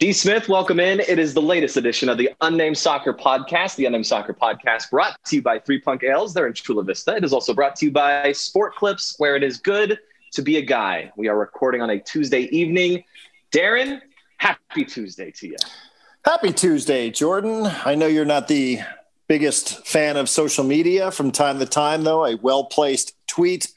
[0.00, 0.14] D.
[0.14, 1.00] Smith, welcome in.
[1.00, 3.76] It is the latest edition of the Unnamed Soccer Podcast.
[3.76, 6.32] The Unnamed Soccer Podcast brought to you by Three Punk Ales.
[6.32, 7.16] They're in Chula Vista.
[7.16, 9.98] It is also brought to you by Sport Clips, where it is good
[10.32, 11.12] to be a guy.
[11.16, 13.04] We are recording on a Tuesday evening.
[13.52, 14.00] Darren,
[14.38, 15.56] happy Tuesday to you.
[16.24, 17.66] Happy Tuesday, Jordan.
[17.84, 18.80] I know you're not the
[19.28, 21.10] biggest fan of social media.
[21.10, 23.70] From time to time, though, a well placed tweet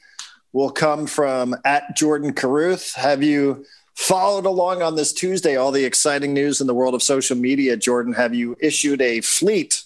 [0.54, 2.94] will come from at Jordan Caruth.
[2.94, 7.02] Have you followed along on this Tuesday all the exciting news in the world of
[7.02, 8.12] social media, Jordan.
[8.12, 9.82] Have you issued a fleet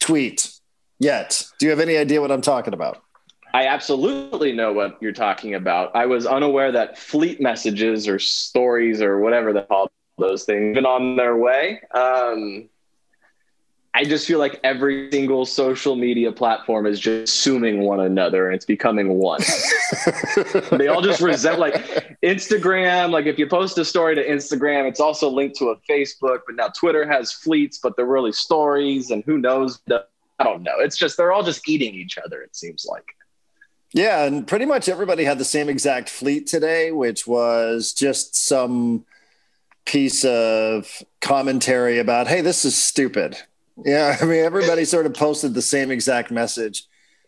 [0.00, 0.52] tweet
[0.98, 1.46] yet?
[1.58, 3.02] Do you have any idea what I'm talking about?
[3.54, 5.94] I absolutely know what you're talking about.
[5.94, 10.86] I was unaware that fleet messages or stories or whatever they call those things been
[10.86, 11.80] on their way.
[11.92, 12.68] Um,
[13.94, 18.54] I just feel like every single social media platform is just assuming one another and
[18.54, 19.42] it's becoming one.
[20.72, 21.74] they all just resent like
[22.22, 23.10] Instagram.
[23.10, 26.56] Like if you post a story to Instagram, it's also linked to a Facebook, but
[26.56, 29.78] now Twitter has fleets, but they're really stories and who knows.
[29.90, 30.78] I don't know.
[30.78, 32.40] It's just, they're all just eating each other.
[32.40, 33.04] It seems like.
[33.92, 34.24] Yeah.
[34.24, 39.04] And pretty much everybody had the same exact fleet today, which was just some
[39.84, 43.36] piece of commentary about, Hey, this is stupid
[43.84, 46.84] yeah, I mean, everybody sort of posted the same exact message.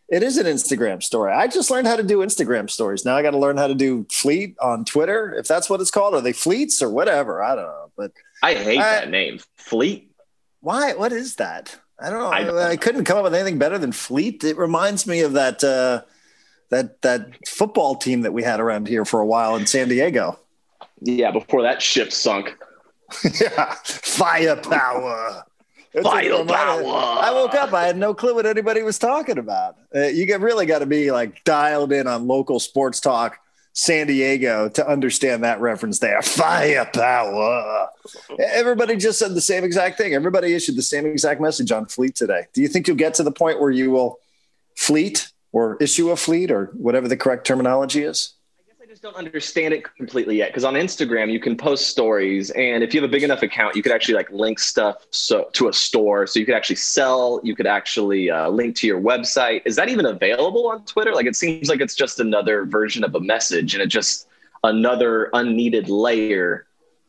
[0.08, 1.32] It is an Instagram story.
[1.32, 3.04] I just learned how to do Instagram stories.
[3.04, 5.90] Now I got to learn how to do fleet on Twitter, if that's what it's
[5.90, 6.14] called.
[6.14, 7.42] Are they fleets or whatever?
[7.42, 7.90] I don't know.
[7.96, 10.10] But I hate I, that name, fleet.
[10.60, 10.92] Why?
[10.94, 11.78] What is that?
[11.98, 12.30] I don't know.
[12.30, 14.44] I, don't I, couldn't come up with anything better than fleet.
[14.44, 16.02] It reminds me of that uh,
[16.70, 20.38] that that football team that we had around here for a while in San Diego.
[21.00, 22.56] Yeah, before that ship sunk.
[23.40, 25.44] yeah, firepower.
[26.02, 26.82] Vital power.
[26.84, 27.72] I woke up.
[27.72, 29.76] I had no clue what anybody was talking about.
[29.94, 33.38] Uh, you get really got to be like dialed in on local sports talk,
[33.72, 36.20] San Diego, to understand that reference there.
[36.22, 37.88] Firepower.
[38.38, 40.14] Everybody just said the same exact thing.
[40.14, 42.46] Everybody issued the same exact message on Fleet today.
[42.52, 44.18] Do you think you'll get to the point where you will
[44.76, 48.33] fleet or issue a fleet or whatever the correct terminology is?
[49.04, 53.02] Don't understand it completely yet because on Instagram you can post stories, and if you
[53.02, 56.26] have a big enough account, you could actually like link stuff so to a store,
[56.26, 57.38] so you could actually sell.
[57.44, 59.60] You could actually uh, link to your website.
[59.66, 61.12] Is that even available on Twitter?
[61.12, 64.26] Like it seems like it's just another version of a message, and it just
[64.62, 66.64] another unneeded layer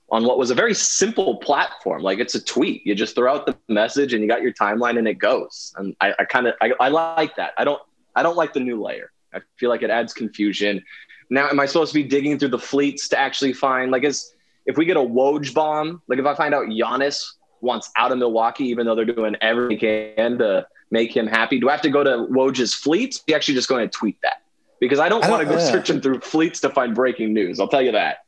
[0.09, 2.01] on what was a very simple platform.
[2.03, 2.85] Like it's a tweet.
[2.85, 5.73] You just throw out the message and you got your timeline and it goes.
[5.77, 7.53] And I, I kind of I, I like that.
[7.57, 7.81] I don't
[8.17, 9.11] I don't like the new layer.
[9.35, 10.83] I feel like it adds confusion.
[11.29, 14.33] Now, am I supposed to be digging through the fleets to actually find like is
[14.65, 17.23] if we get a Woj bomb, like if I find out Giannis
[17.61, 21.59] wants out of Milwaukee, even though they're doing everything they can to make him happy,
[21.59, 23.19] do I have to go to Woj's fleets?
[23.19, 24.41] Be actually just going to tweet that
[24.79, 25.71] because I don't, don't want to go yeah.
[25.71, 27.59] searching through fleets to find breaking news.
[27.59, 28.19] I'll tell you that.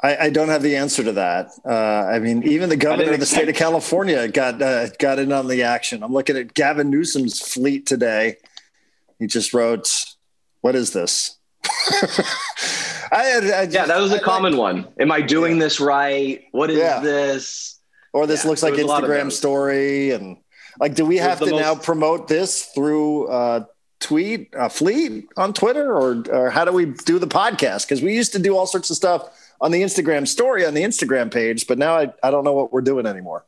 [0.00, 1.50] I, I, don't have the answer to that.
[1.64, 5.32] Uh, I mean, even the governor of the state of California got uh, got in
[5.32, 6.04] on the action.
[6.04, 8.36] I'm looking at Gavin Newsom's fleet today.
[9.18, 9.88] He just wrote,
[10.60, 11.37] "What is this?
[13.10, 14.88] I, I just, yeah, that was a common like, one.
[15.00, 15.64] Am I doing yeah.
[15.64, 16.44] this right?
[16.52, 17.00] What is yeah.
[17.00, 17.78] this?
[18.12, 20.38] Or this yeah, looks like Instagram story, and
[20.80, 21.60] like, do we have to most...
[21.60, 23.64] now promote this through uh,
[24.00, 27.86] tweet uh, fleet on Twitter, or or how do we do the podcast?
[27.86, 29.28] Because we used to do all sorts of stuff
[29.60, 32.72] on the Instagram story on the Instagram page, but now I, I don't know what
[32.72, 33.44] we're doing anymore.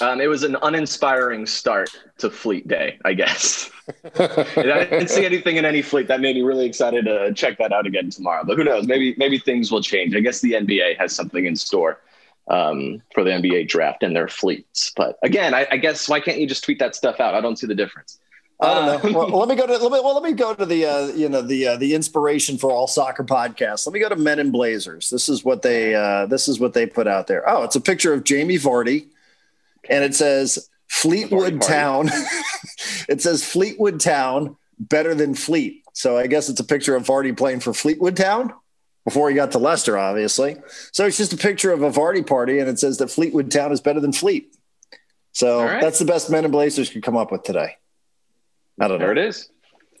[0.00, 3.70] Um, it was an uninspiring start to Fleet Day, I guess.
[4.18, 7.72] I didn't see anything in any fleet that made me really excited to check that
[7.72, 8.42] out again tomorrow.
[8.44, 8.86] But who knows?
[8.86, 10.14] Maybe maybe things will change.
[10.14, 12.00] I guess the NBA has something in store
[12.48, 14.92] um, for the NBA draft and their fleets.
[14.96, 17.34] But again, I, I, guess why can't you just tweet that stuff out?
[17.34, 18.18] I don't see the difference.
[18.60, 19.10] I don't know.
[19.10, 21.06] Uh, well, let me go to let me, well, let me go to the uh,
[21.08, 23.86] you know the uh, the inspiration for all soccer podcasts.
[23.86, 25.10] Let me go to Men in Blazers.
[25.10, 27.48] This is what they uh, this is what they put out there.
[27.48, 29.06] Oh, it's a picture of Jamie Vardy
[29.88, 32.08] and it says Fleetwood Town.
[33.08, 35.84] it says Fleetwood Town better than Fleet.
[35.92, 38.52] So I guess it's a picture of Vardy playing for Fleetwood Town
[39.04, 40.56] before he got to Leicester, obviously.
[40.92, 43.72] So it's just a picture of a Vardy party, and it says that Fleetwood Town
[43.72, 44.54] is better than Fleet.
[45.32, 45.80] So right.
[45.80, 47.76] that's the best Men in Blazers could come up with today.
[48.80, 49.06] I don't know.
[49.06, 49.50] There it is.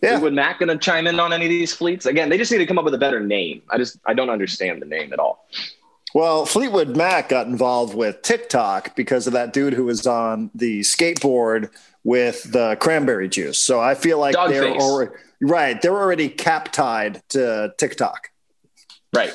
[0.02, 0.18] Yeah.
[0.18, 2.06] Would Mac going to chime in on any of these fleets?
[2.06, 3.62] Again, they just need to come up with a better name.
[3.68, 5.46] I just I don't understand the name at all.
[6.14, 10.80] Well, Fleetwood Mac got involved with TikTok because of that dude who was on the
[10.80, 11.70] skateboard
[12.04, 13.58] with the cranberry juice.
[13.58, 15.80] So I feel like Dog they're already, right.
[15.80, 18.30] They're already cap tied to TikTok.
[19.14, 19.32] Right.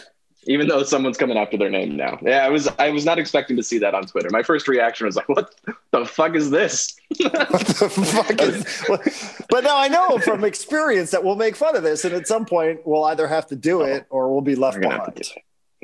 [0.48, 2.20] Even though someone's coming after their name now.
[2.22, 4.30] Yeah, I was I was not expecting to see that on Twitter.
[4.30, 5.56] My first reaction was like, "What
[5.90, 9.42] the fuck is this?" what the fuck is?
[9.50, 12.46] but now I know from experience that we'll make fun of this, and at some
[12.46, 15.20] point we'll either have to do it or we'll be left behind.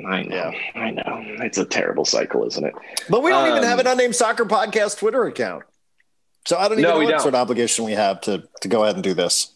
[0.05, 0.51] I know.
[0.75, 1.23] I know.
[1.43, 2.73] It's a terrible cycle, isn't it?
[3.09, 5.63] But we don't um, even have an Um, unnamed soccer podcast Twitter account.
[6.45, 7.19] So I don't even No, know what don't.
[7.21, 9.51] sort of obligation we have to to go ahead and do this.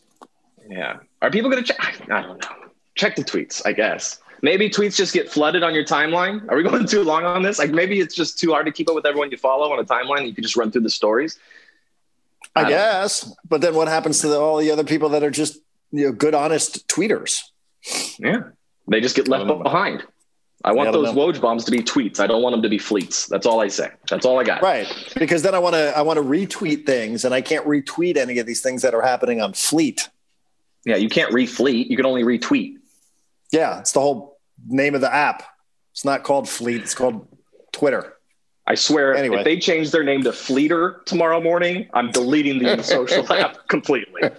[0.70, 0.98] Yeah.
[1.22, 2.02] Are people going to check?
[2.10, 2.48] I don't know.
[2.96, 4.20] Check the tweets, I guess.
[4.42, 6.48] Maybe tweets just get flooded on your timeline.
[6.50, 7.58] Are we going too long on this?
[7.60, 9.84] Like maybe it's just too hard to keep up with everyone you follow on a
[9.84, 10.28] timeline.
[10.28, 11.40] You can just run through the stories.
[12.56, 13.34] I I, don't guess.
[13.50, 15.58] But then what happens to the, all the other people that are just
[15.92, 17.42] you know good honest tweeters?
[18.20, 18.44] Yeah.
[18.88, 19.56] They just get left I know.
[19.64, 20.04] behind.
[20.66, 21.28] I want those know.
[21.28, 22.20] Woj bombs to be tweets.
[22.20, 23.28] I don't want them to be fleets.
[23.28, 23.92] That's all I say.
[24.10, 24.62] That's all I got.
[24.62, 24.88] Right.
[25.16, 28.40] Because then I want to I want to retweet things and I can't retweet any
[28.40, 30.10] of these things that are happening on Fleet.
[30.84, 30.96] Yeah.
[30.98, 31.88] You can't refleet.
[31.90, 32.78] You can only retweet.
[33.52, 35.44] Yeah, it's the whole name of the app.
[35.92, 37.26] It's not called Fleet, it's called
[37.72, 38.14] Twitter.
[38.68, 39.38] I swear, Anyway.
[39.38, 44.22] if they change their name to Fleeter tomorrow morning, I'm deleting the social app completely.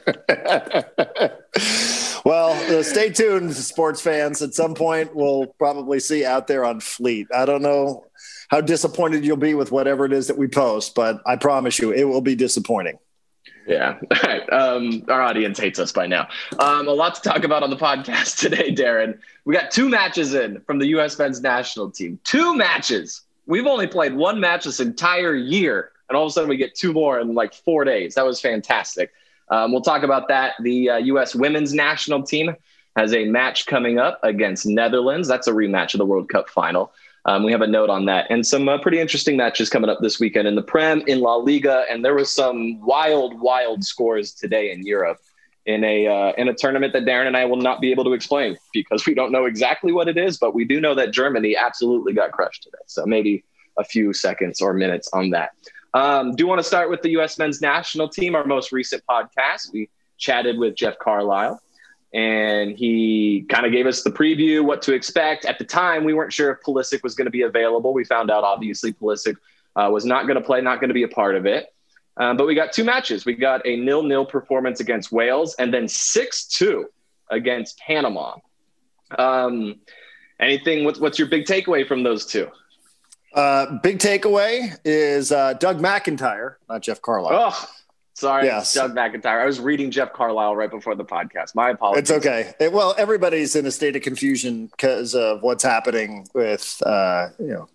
[2.26, 4.42] well, uh, stay tuned, sports fans.
[4.42, 7.28] At some point, we'll probably see out there on Fleet.
[7.32, 8.04] I don't know
[8.48, 11.92] how disappointed you'll be with whatever it is that we post, but I promise you,
[11.92, 12.98] it will be disappointing.
[13.68, 14.00] Yeah.
[14.10, 14.52] All right.
[14.52, 16.26] Um, our audience hates us by now.
[16.58, 19.20] Um, a lot to talk about on the podcast today, Darren.
[19.44, 21.16] We got two matches in from the U.S.
[21.20, 22.18] men's national team.
[22.24, 23.20] Two matches.
[23.46, 26.74] We've only played one match this entire year, and all of a sudden we get
[26.74, 28.16] two more in like four days.
[28.16, 29.12] That was fantastic.
[29.48, 30.54] Um, we'll talk about that.
[30.60, 31.34] The uh, U.S.
[31.34, 32.54] women's national team
[32.96, 35.28] has a match coming up against Netherlands.
[35.28, 36.92] That's a rematch of the World Cup final.
[37.26, 39.98] Um, we have a note on that and some uh, pretty interesting matches coming up
[40.00, 44.32] this weekend in the Prem, in La Liga, and there was some wild, wild scores
[44.32, 45.18] today in Europe
[45.66, 48.12] in a uh, in a tournament that Darren and I will not be able to
[48.12, 51.56] explain because we don't know exactly what it is, but we do know that Germany
[51.56, 52.78] absolutely got crushed today.
[52.86, 53.44] So maybe
[53.76, 55.50] a few seconds or minutes on that.
[55.96, 57.38] Um, do want to start with the U.S.
[57.38, 59.72] men's national team, our most recent podcast.
[59.72, 59.88] We
[60.18, 61.58] chatted with Jeff Carlisle
[62.12, 65.46] and he kind of gave us the preview, what to expect.
[65.46, 67.94] At the time, we weren't sure if Pulisic was going to be available.
[67.94, 69.36] We found out, obviously, Pulisic
[69.74, 71.72] uh, was not going to play, not going to be a part of it.
[72.18, 73.24] Um, but we got two matches.
[73.24, 76.86] We got a nil-nil performance against Wales, and then six-two
[77.30, 78.36] against Panama.
[79.18, 79.76] Um,
[80.40, 80.84] anything?
[80.84, 82.48] What's, what's your big takeaway from those two?
[83.34, 87.32] Uh, big takeaway is uh, Doug McIntyre, not Jeff Carlisle.
[87.52, 87.68] Oh,
[88.14, 88.72] sorry, Yes.
[88.72, 89.42] Doug McIntyre.
[89.42, 91.54] I was reading Jeff Carlisle right before the podcast.
[91.54, 92.02] My apologies.
[92.02, 92.54] It's okay.
[92.58, 97.46] It- well, everybody's in a state of confusion because of what's happening with uh, you
[97.48, 97.68] know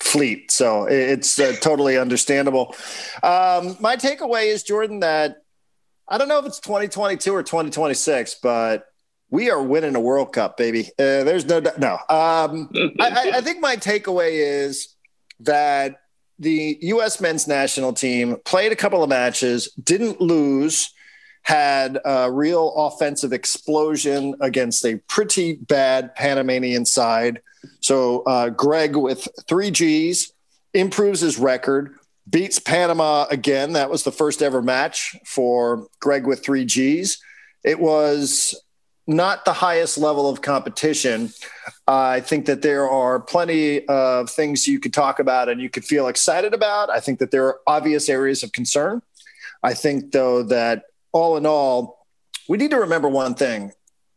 [0.00, 0.50] fleet.
[0.50, 2.74] So it- it's uh, totally understandable.
[3.22, 5.42] Um, my takeaway is Jordan that
[6.08, 8.86] I don't know if it's 2022 or 2026, but
[9.30, 10.88] we are winning a World Cup, baby.
[10.98, 11.60] Uh, there's no.
[11.78, 12.68] No, um,
[13.00, 14.93] I, I think my takeaway is
[15.40, 15.96] that
[16.38, 17.20] the U.S.
[17.20, 20.92] men's national team played a couple of matches, didn't lose,
[21.42, 27.40] had a real offensive explosion against a pretty bad Panamanian side.
[27.80, 30.32] So uh, Greg with three G's
[30.72, 31.94] improves his record,
[32.28, 33.74] beats Panama again.
[33.74, 37.22] That was the first ever match for Greg with three G's.
[37.62, 38.60] It was
[39.06, 41.30] not the highest level of competition.
[41.86, 45.84] I think that there are plenty of things you could talk about and you could
[45.84, 46.90] feel excited about.
[46.90, 49.02] I think that there are obvious areas of concern.
[49.62, 52.06] I think, though, that all in all,
[52.48, 53.72] we need to remember one thing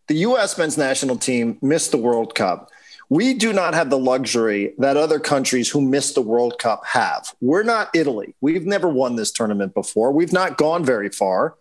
[0.07, 0.57] the U.S.
[0.57, 2.69] men's national team missed the World Cup.
[3.09, 7.33] We do not have the luxury that other countries who missed the World Cup have.
[7.39, 8.35] We're not Italy.
[8.41, 10.11] We've never won this tournament before.
[10.11, 11.55] We've not gone very far.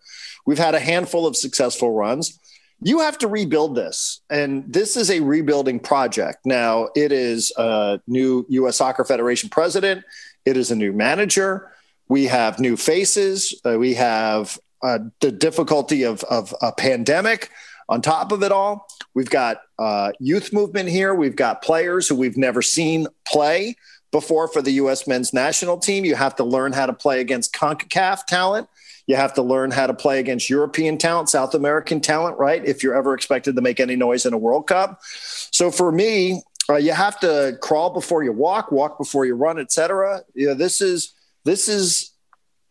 [0.45, 2.39] We've had a handful of successful runs
[2.81, 4.21] you have to rebuild this.
[4.29, 6.39] And this is a rebuilding project.
[6.45, 10.03] Now it is a new us soccer federation president.
[10.45, 11.71] It is a new manager.
[12.07, 13.59] We have new faces.
[13.65, 17.49] Uh, we have uh, the difficulty of, of a pandemic
[17.89, 18.87] on top of it all.
[19.13, 21.15] We've got uh, youth movement here.
[21.15, 23.75] We've got players who we've never seen play
[24.11, 26.05] before for the us men's national team.
[26.05, 28.69] You have to learn how to play against concacaf talent
[29.07, 32.63] you have to learn how to play against European talent, South American talent, right?
[32.63, 34.99] If you're ever expected to make any noise in a World Cup.
[35.01, 39.57] So for me, uh, you have to crawl before you walk, walk before you run,
[39.57, 40.21] etc.
[40.33, 41.13] You know, this is
[41.45, 42.11] this is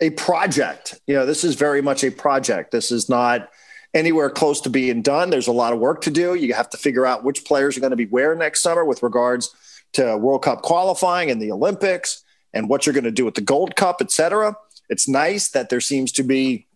[0.00, 1.00] a project.
[1.06, 2.70] You know, this is very much a project.
[2.70, 3.48] This is not
[3.94, 5.30] anywhere close to being done.
[5.30, 6.34] There's a lot of work to do.
[6.34, 9.02] You have to figure out which players are going to be where next summer with
[9.02, 9.54] regards
[9.94, 13.40] to World Cup qualifying and the Olympics and what you're going to do with the
[13.40, 14.54] Gold Cup, et cetera.
[14.88, 16.66] It's nice that there seems to be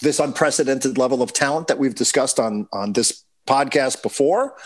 [0.00, 4.56] this unprecedented level of talent that we've discussed on on this podcast before.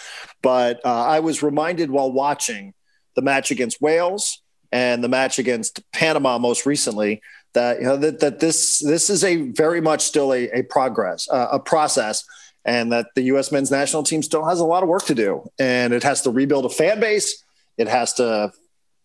[0.43, 2.75] But uh, I was reminded while watching
[3.15, 7.23] the match against Wales and the match against Panama most recently
[7.55, 11.29] that you know that, that this this is a very much still a, a progress
[11.31, 12.25] uh, a process
[12.65, 13.53] and that the U.S.
[13.53, 16.31] men's national team still has a lot of work to do, and it has to
[16.31, 17.45] rebuild a fan base.
[17.79, 18.53] It has to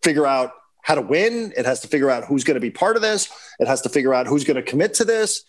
[0.02, 1.54] figure out how to win.
[1.56, 3.30] It has to figure out who's going to be part of this.
[3.60, 5.44] It has to figure out who's going to commit to this.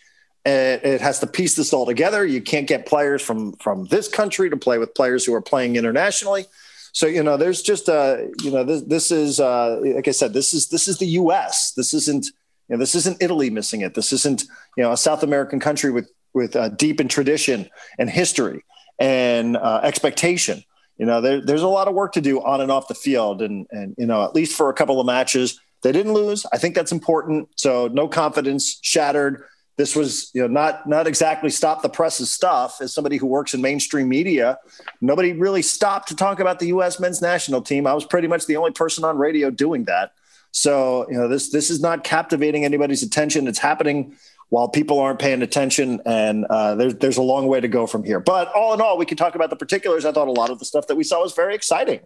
[0.44, 2.24] It, it has to piece this all together.
[2.24, 5.76] You can't get players from from this country to play with players who are playing
[5.76, 6.46] internationally.
[6.92, 10.32] So you know, there's just uh, you know, this, this is uh, like I said,
[10.32, 11.72] this is this is the U.S.
[11.72, 12.26] This isn't
[12.68, 13.94] you know, this isn't Italy missing it.
[13.94, 14.44] This isn't
[14.76, 18.64] you know a South American country with with uh, deep in tradition and history
[18.98, 20.64] and uh, expectation.
[21.02, 23.42] You know, there, there's a lot of work to do on and off the field,
[23.42, 26.46] and and you know, at least for a couple of matches, they didn't lose.
[26.52, 27.48] I think that's important.
[27.56, 29.42] So no confidence shattered.
[29.76, 32.80] This was, you know, not not exactly stop the press's stuff.
[32.80, 34.60] As somebody who works in mainstream media,
[35.00, 37.00] nobody really stopped to talk about the U.S.
[37.00, 37.84] men's national team.
[37.84, 40.12] I was pretty much the only person on radio doing that.
[40.52, 43.48] So you know, this this is not captivating anybody's attention.
[43.48, 44.14] It's happening
[44.52, 48.04] while people aren't paying attention, and uh, there's there's a long way to go from
[48.04, 48.20] here.
[48.20, 50.04] But all in all, we can talk about the particulars.
[50.04, 52.00] I thought a lot of the stuff that we saw was very exciting,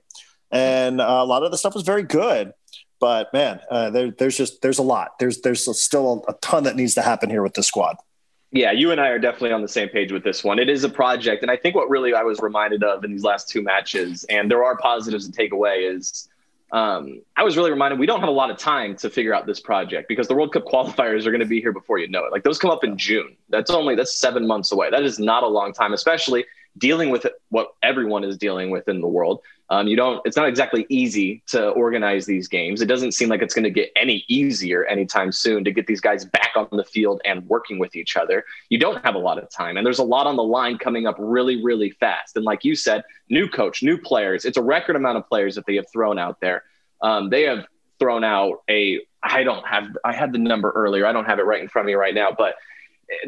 [0.53, 2.53] and uh, a lot of the stuff was very good.
[3.01, 5.19] But man, uh, there, there's just there's a lot.
[5.19, 7.97] There's there's still a, ton that needs to happen here with this squad.
[8.53, 10.61] Yeah, you and I are definitely on the same page with this one.
[10.61, 13.25] It is a project, and I think what really I was reminded of in these
[13.25, 16.29] last two matches, and there are positives to take away, is
[16.73, 19.47] um, I was really reminded we don't have a lot of time to figure out
[19.47, 22.25] this project because the World Cup qualifiers are going to be here before you know
[22.25, 22.33] it.
[22.33, 23.37] Like those come up in June.
[23.49, 24.91] That's only that's seven months away.
[24.91, 26.45] That is not a long time, especially
[26.79, 29.41] dealing with what everyone is dealing with in the world.
[29.69, 30.21] Um, you don't.
[30.25, 32.81] It's not exactly easy to organize these games.
[32.81, 36.01] It doesn't seem like it's going to get any easier anytime soon to get these
[36.01, 38.45] guys back on the field and working with each other.
[38.69, 41.07] You don't have a lot of time, and there's a lot on the line coming
[41.07, 42.37] up really, really fast.
[42.37, 44.45] And like you said, new coach, new players.
[44.45, 46.63] It's a record amount of players that they have thrown out there.
[47.03, 47.67] Um, they have
[47.99, 49.01] thrown out a.
[49.21, 49.89] I don't have.
[50.05, 51.07] I had the number earlier.
[51.07, 52.55] I don't have it right in front of me right now, but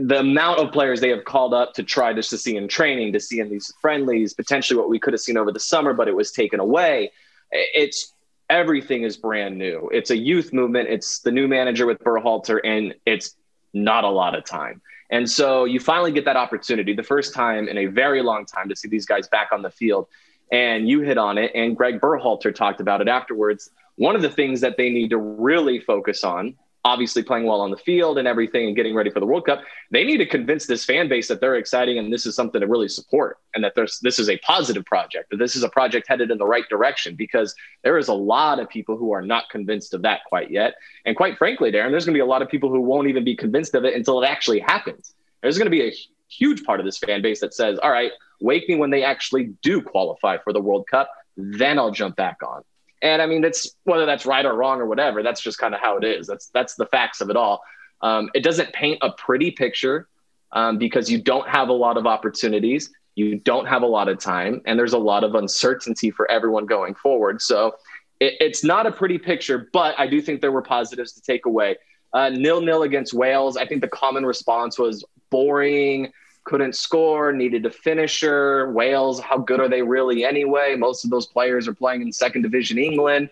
[0.01, 3.13] the amount of players they have called up to try just to see in training,
[3.13, 6.09] to see in these friendlies, potentially what we could have seen over the summer, but
[6.09, 7.13] it was taken away.
[7.53, 8.13] It's
[8.51, 9.89] everything is brand new.
[9.93, 10.89] It's a youth movement.
[10.89, 13.37] It's the new manager with Berhalter, and it's
[13.73, 14.81] not a lot of time.
[15.11, 18.69] And so you finally get that opportunity, the first time in a very long time,
[18.69, 20.07] to see these guys back on the field.
[20.51, 23.71] And you hit on it, and Greg Berhalter talked about it afterwards.
[23.97, 26.57] One of the things that they need to really focus on
[26.89, 29.61] obviously playing well on the field and everything and getting ready for the World Cup,
[29.91, 32.67] they need to convince this fan base that they're exciting and this is something to
[32.67, 36.09] really support and that there's this is a positive project, that this is a project
[36.09, 37.55] headed in the right direction because
[37.85, 40.75] there is a lot of people who are not convinced of that quite yet.
[41.05, 43.23] And quite frankly, Darren, there's going to be a lot of people who won't even
[43.23, 45.15] be convinced of it until it actually happens.
[45.43, 45.93] There's going to be a
[46.29, 49.55] huge part of this fan base that says, all right, wake me when they actually
[49.63, 52.63] do qualify for the World Cup, then I'll jump back on.
[53.03, 55.23] And I mean, that's whether that's right or wrong or whatever.
[55.23, 56.27] That's just kind of how it is.
[56.27, 57.63] That's that's the facts of it all.
[58.01, 60.09] Um, it doesn't paint a pretty picture
[60.53, 64.19] um, because you don't have a lot of opportunities, you don't have a lot of
[64.19, 67.43] time, and there's a lot of uncertainty for everyone going forward.
[67.43, 67.75] So
[68.21, 71.47] it, it's not a pretty picture, but I do think there were positives to take
[71.47, 71.77] away.
[72.13, 73.57] Uh, nil nil against Wales.
[73.57, 76.11] I think the common response was boring
[76.49, 78.73] couldn't score, needed a finisher.
[78.73, 80.75] Wales, how good are they really anyway?
[80.77, 83.29] Most of those players are playing in second division England.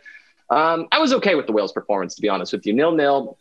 [0.50, 2.75] Um, I was okay with the Wales performance, to be honest with you.
[2.75, 3.38] Nil nil.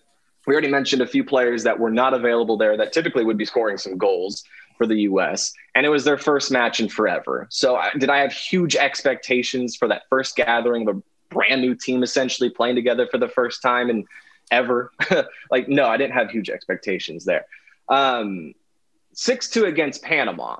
[0.48, 3.46] We already mentioned a few players that were not available there that typically would be
[3.46, 4.46] scoring some goals
[4.77, 5.51] for the U.S.
[5.74, 7.48] And it was their first match in forever.
[7.50, 12.01] So did I have huge expectations for that first gathering of a brand new team
[12.01, 14.05] essentially playing together for the first time and
[14.51, 14.91] ever?
[15.51, 17.46] like, no, I didn't have huge expectations there.
[17.89, 18.53] Um,
[19.15, 20.57] 6 2 against Panama.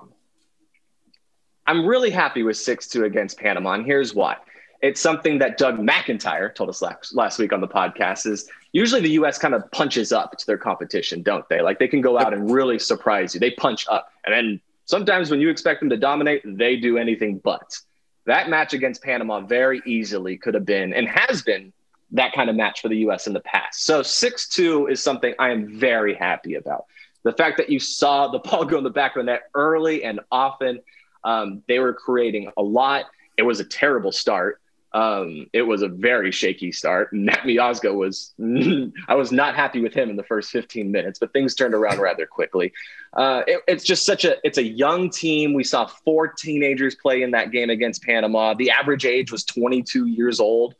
[1.66, 4.38] I'm really happy with 6 2 against Panama, and here's why.
[4.80, 9.02] It's something that Doug McIntyre told us last, last week on the podcast is usually
[9.02, 11.60] the US kind of punches up to their competition, don't they?
[11.60, 13.40] Like they can go out and really surprise you.
[13.40, 14.10] They punch up.
[14.24, 17.78] And then sometimes when you expect them to dominate, they do anything but.
[18.24, 21.74] That match against Panama very easily could have been and has been
[22.12, 23.84] that kind of match for the US in the past.
[23.84, 26.86] So 6 2 is something I am very happy about
[27.26, 30.04] the fact that you saw the ball go in the back of the net early
[30.04, 30.78] and often,
[31.24, 33.06] um, they were creating a lot.
[33.36, 34.60] It was a terrible start.
[34.92, 37.08] Um, it was a very shaky start.
[37.12, 38.32] Matt Miazga was,
[39.08, 41.98] I was not happy with him in the first 15 minutes, but things turned around
[41.98, 42.72] rather quickly.
[43.12, 45.52] Uh, it, it's just such a, it's a young team.
[45.52, 48.54] We saw four teenagers play in that game against Panama.
[48.54, 50.76] The average age was 22 years old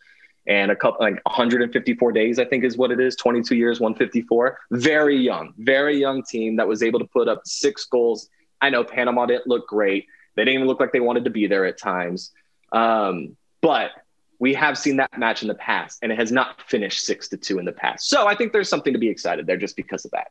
[0.46, 4.58] and a couple like 154 days, I think is what it is 22 years, 154.
[4.72, 8.28] Very young, very young team that was able to put up six goals.
[8.60, 10.06] I know Panama didn't look great.
[10.34, 12.32] They didn't even look like they wanted to be there at times.
[12.72, 13.90] Um, but
[14.38, 17.36] we have seen that match in the past, and it has not finished six to
[17.36, 18.08] two in the past.
[18.08, 20.28] So I think there's something to be excited there just because of that.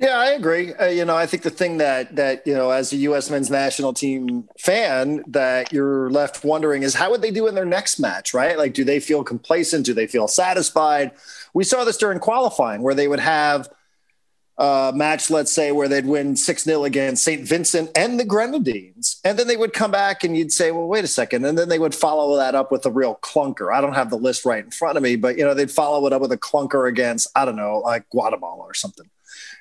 [0.00, 0.72] Yeah, I agree.
[0.72, 3.28] Uh, you know, I think the thing that that you know, as a U.S.
[3.28, 7.66] men's national team fan, that you're left wondering is how would they do in their
[7.66, 8.56] next match, right?
[8.56, 9.84] Like, do they feel complacent?
[9.84, 11.10] Do they feel satisfied?
[11.52, 13.68] We saw this during qualifying, where they would have
[14.56, 17.46] a match, let's say, where they'd win six 0 against St.
[17.46, 21.04] Vincent and the Grenadines, and then they would come back, and you'd say, "Well, wait
[21.04, 21.44] a second.
[21.44, 23.70] and then they would follow that up with a real clunker.
[23.70, 26.06] I don't have the list right in front of me, but you know, they'd follow
[26.06, 29.10] it up with a clunker against I don't know, like Guatemala or something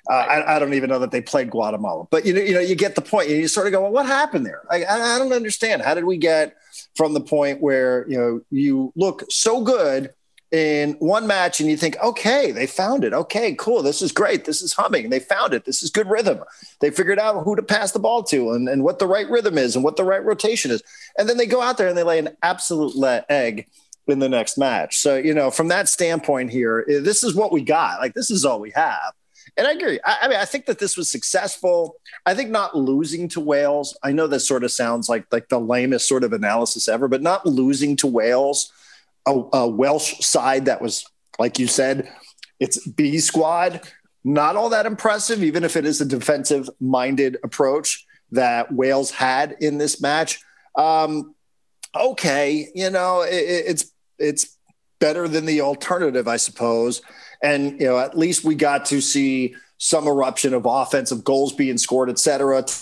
[0.10, 2.60] uh, I, I, don't even know that they played Guatemala, but you know, you know,
[2.60, 3.30] you get the point.
[3.30, 4.64] You sort of go, well, what happened there?
[4.72, 5.84] I, I don't understand.
[5.84, 6.56] How did we get
[6.96, 10.14] from the point where you know you look so good
[10.52, 13.14] in one match and you think, okay, they found it.
[13.14, 13.84] Okay, cool.
[13.84, 14.46] This is great.
[14.46, 15.10] This is humming.
[15.10, 15.66] They found it.
[15.66, 16.40] This is good rhythm.
[16.80, 19.58] They figured out who to pass the ball to and, and what the right rhythm
[19.58, 20.82] is and what the right rotation is.
[21.18, 22.96] And then they go out there and they lay an absolute
[23.30, 23.68] egg
[24.08, 24.98] in the next match.
[24.98, 28.00] So, you know, from that standpoint here, this is what we got.
[28.00, 29.14] Like, this is all we have.
[29.58, 30.00] And I agree.
[30.06, 31.96] I, I, mean, I think that this was successful.
[32.26, 33.98] I think not losing to Wales.
[34.04, 37.22] I know this sort of sounds like like the lamest sort of analysis ever, but
[37.22, 38.72] not losing to Wales,
[39.28, 41.06] a, a Welsh side that was,
[41.38, 42.12] like you said,
[42.60, 43.82] it's B squad.
[44.24, 49.56] Not all that impressive, even if it is a defensive minded approach that Wales had
[49.62, 50.40] in this match.
[50.76, 51.36] Um,
[51.96, 54.58] okay, you know, it, it's it's
[55.00, 57.02] better than the alternative, I suppose.
[57.42, 61.78] And, you know, at least we got to see some eruption of offensive goals being
[61.78, 62.74] scored, et cetera, t-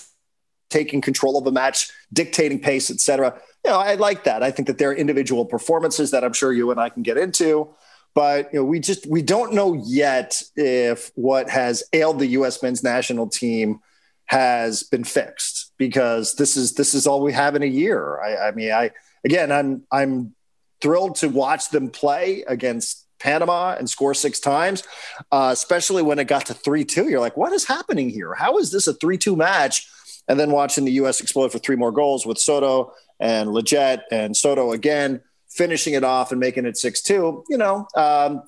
[0.70, 3.40] taking control of the match, dictating pace, et cetera.
[3.64, 4.44] You know, I like that.
[4.44, 7.18] I think that there are individual performances that I'm sure you and I can get
[7.18, 7.70] into.
[8.16, 12.64] But you know, we just we don't know yet if what has ailed the U.S.
[12.64, 13.80] men's national team
[14.26, 18.20] has been fixed because this is this is all we have in a year.
[18.20, 18.92] I, I mean, I
[19.24, 20.34] again, I'm I'm
[20.82, 24.84] thrilled to watch them play against Panama and score six times,
[25.32, 27.10] uh, especially when it got to 3 2.
[27.10, 28.34] You're like, what is happening here?
[28.34, 29.90] How is this a 3 2 match?
[30.28, 31.22] And then watching the U.S.
[31.22, 36.32] explode for three more goals with Soto and Lletget and Soto again, finishing it off
[36.32, 38.44] and making it 6 2, you know, um,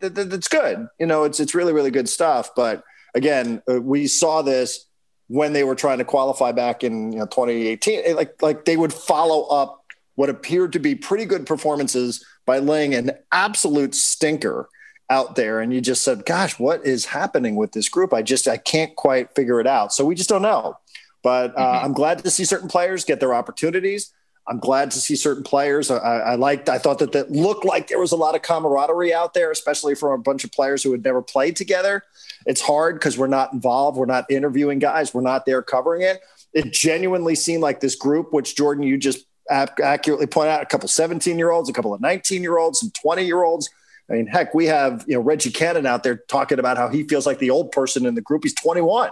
[0.00, 0.86] th- th- that's good.
[0.98, 2.50] You know, it's, it's really, really good stuff.
[2.54, 4.86] But again, uh, we saw this
[5.28, 8.14] when they were trying to qualify back in you know, 2018.
[8.14, 12.94] Like, like they would follow up what appeared to be pretty good performances by laying
[12.94, 14.68] an absolute stinker
[15.10, 15.60] out there.
[15.60, 18.14] And you just said gosh what is happening with this group?
[18.14, 19.92] I just i can't quite figure it out.
[19.92, 20.78] So we just don't know.
[21.22, 21.84] But uh, mm-hmm.
[21.86, 24.12] i'm glad to see certain players get their opportunities.
[24.48, 25.90] I'm glad to see certain players.
[25.90, 29.14] I, I liked i thought that that looked like there was a lot of camaraderie
[29.14, 32.02] out there especially from a bunch of players who had never played together.
[32.46, 33.98] It's hard because we're not involved.
[33.98, 35.12] We're not interviewing guys.
[35.12, 36.20] We're not there covering it.
[36.52, 40.88] It genuinely seemed like this group which jordan you just accurately point out a couple
[40.88, 43.70] 17 year olds, a couple of 19 year olds, and 20 year olds.
[44.08, 47.02] I mean, heck, we have you know Reggie Cannon out there talking about how he
[47.04, 48.44] feels like the old person in the group.
[48.44, 49.10] He's 21.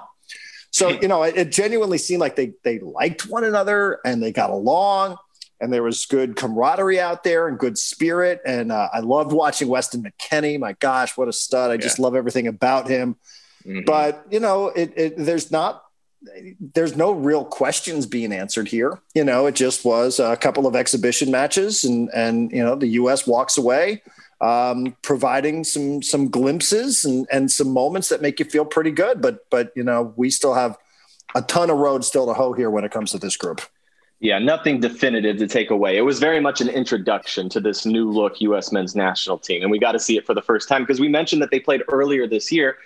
[0.70, 4.33] So you know, it, it genuinely seemed like they they liked one another and they
[4.33, 5.16] got along,
[5.61, 8.40] and there was good camaraderie out there and good spirit.
[8.44, 10.59] And uh, I loved watching Weston McKennie.
[10.59, 11.70] My gosh, what a stud!
[11.70, 11.81] I yeah.
[11.81, 13.16] just love everything about him.
[13.64, 13.85] Mm-hmm.
[13.87, 15.85] But you know, it, it, there's not
[16.74, 19.00] there's no real questions being answered here.
[19.14, 22.88] You know, it just was a couple of exhibition matches, and and you know the
[22.88, 23.26] U.S.
[23.26, 24.02] walks away,
[24.40, 29.20] um, providing some some glimpses and and some moments that make you feel pretty good.
[29.20, 30.76] But but you know we still have
[31.34, 33.60] a ton of road still to hoe here when it comes to this group.
[34.20, 35.96] Yeah, nothing definitive to take away.
[35.98, 38.72] It was very much an introduction to this new look U.S.
[38.72, 41.08] men's national team, and we got to see it for the first time because we
[41.08, 42.78] mentioned that they played earlier this year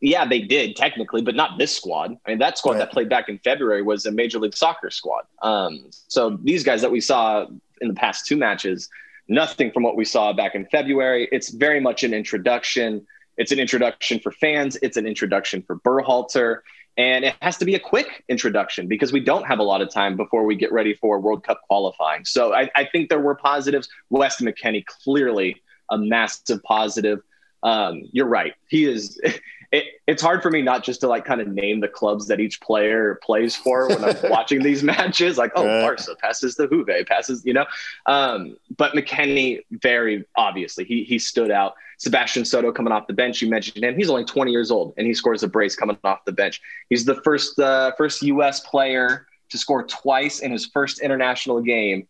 [0.00, 2.16] yeah, they did technically, but not this squad.
[2.24, 2.78] I mean, that squad right.
[2.78, 5.24] that played back in February was a Major League Soccer squad.
[5.42, 7.46] Um, so these guys that we saw
[7.80, 8.88] in the past two matches,
[9.28, 11.28] nothing from what we saw back in February.
[11.30, 13.06] It's very much an introduction.
[13.36, 14.78] It's an introduction for fans.
[14.82, 16.60] It's an introduction for Berhalter.
[16.98, 19.90] And it has to be a quick introduction because we don't have a lot of
[19.90, 22.24] time before we get ready for World Cup qualifying.
[22.24, 23.88] So I, I think there were positives.
[24.08, 25.60] West McKennie, clearly
[25.90, 27.20] a massive positive.
[27.62, 28.54] Um, you're right.
[28.68, 29.20] He is
[29.72, 32.40] it, it's hard for me not just to like kind of name the clubs that
[32.40, 35.38] each player plays for when I'm watching these matches.
[35.38, 37.66] Like, oh, Barca passes the Juve, passes, you know.
[38.06, 41.74] Um, but McKennie, very obviously, he he stood out.
[41.98, 43.96] Sebastian Soto coming off the bench, you mentioned him.
[43.96, 46.60] He's only 20 years old, and he scores a brace coming off the bench.
[46.90, 48.60] He's the first uh, first U.S.
[48.60, 52.06] player to score twice in his first international game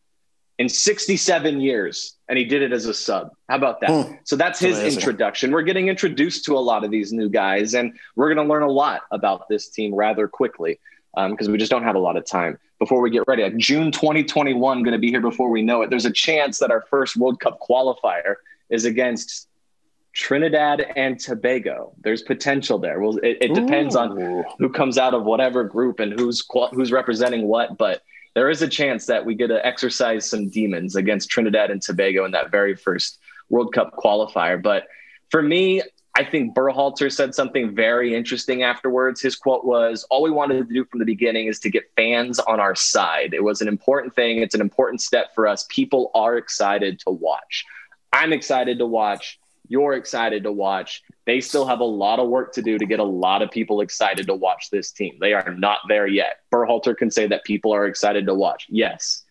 [0.58, 4.14] in 67 years and he did it as a sub how about that hmm.
[4.24, 4.98] so that's his Amazing.
[4.98, 8.50] introduction we're getting introduced to a lot of these new guys and we're going to
[8.50, 10.78] learn a lot about this team rather quickly
[11.14, 13.92] because um, we just don't have a lot of time before we get ready june
[13.92, 17.16] 2021 going to be here before we know it there's a chance that our first
[17.16, 18.36] world cup qualifier
[18.70, 19.48] is against
[20.12, 21.92] Trinidad and Tobago.
[22.00, 23.00] There's potential there.
[23.00, 23.98] Well, it, it depends Ooh.
[23.98, 26.42] on who comes out of whatever group and who's
[26.72, 28.02] who's representing what, but
[28.36, 32.26] there is a chance that we get to exercise some demons against Trinidad and Tobago
[32.26, 33.18] in that very first
[33.48, 34.62] World Cup qualifier.
[34.62, 34.88] But
[35.30, 35.82] for me,
[36.14, 39.22] I think Berhalter said something very interesting afterwards.
[39.22, 42.38] His quote was, All we wanted to do from the beginning is to get fans
[42.38, 43.32] on our side.
[43.32, 44.42] It was an important thing.
[44.42, 45.64] It's an important step for us.
[45.70, 47.64] People are excited to watch.
[48.12, 49.40] I'm excited to watch.
[49.66, 51.02] You're excited to watch.
[51.26, 53.80] They still have a lot of work to do to get a lot of people
[53.80, 55.18] excited to watch this team.
[55.20, 56.40] They are not there yet.
[56.52, 58.66] Berhalter can say that people are excited to watch.
[58.68, 59.24] Yes,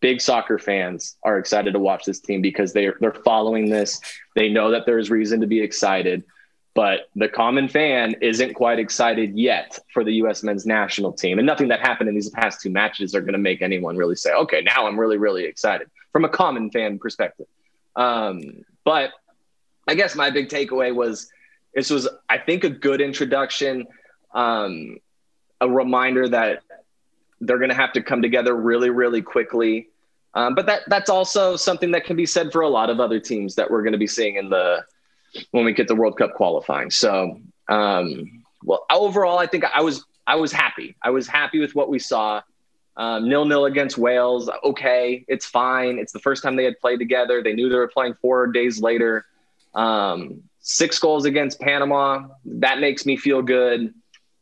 [0.00, 4.00] big soccer fans are excited to watch this team because they're they're following this.
[4.34, 6.24] They know that there's reason to be excited,
[6.74, 10.42] but the common fan isn't quite excited yet for the U.S.
[10.42, 11.38] men's national team.
[11.38, 14.16] And nothing that happened in these past two matches are going to make anyone really
[14.16, 17.46] say, "Okay, now I'm really really excited." From a common fan perspective,
[17.94, 19.10] um, but
[19.86, 21.28] I guess my big takeaway was
[21.74, 23.86] this was I think a good introduction,
[24.34, 24.98] um,
[25.60, 26.62] a reminder that
[27.40, 29.88] they're going to have to come together really really quickly
[30.34, 33.20] um, but that that's also something that can be said for a lot of other
[33.20, 34.84] teams that we're going to be seeing in the
[35.50, 36.90] when we get the World Cup qualifying.
[36.90, 40.96] So, um, well, overall, I think I was I was happy.
[41.02, 42.42] I was happy with what we saw.
[42.96, 44.50] Um, nil nil against Wales.
[44.64, 45.98] Okay, it's fine.
[45.98, 47.42] It's the first time they had played together.
[47.42, 49.26] They knew they were playing four days later.
[49.74, 52.28] Um, six goals against Panama.
[52.44, 53.92] That makes me feel good.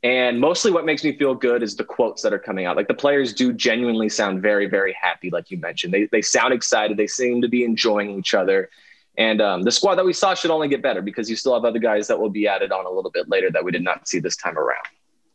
[0.02, 2.76] And mostly what makes me feel good is the quotes that are coming out.
[2.76, 5.92] Like the players do genuinely sound very, very happy, like you mentioned.
[5.92, 6.96] They, they sound excited.
[6.96, 8.70] They seem to be enjoying each other.
[9.18, 11.64] And um, the squad that we saw should only get better because you still have
[11.64, 14.08] other guys that will be added on a little bit later that we did not
[14.08, 14.86] see this time around.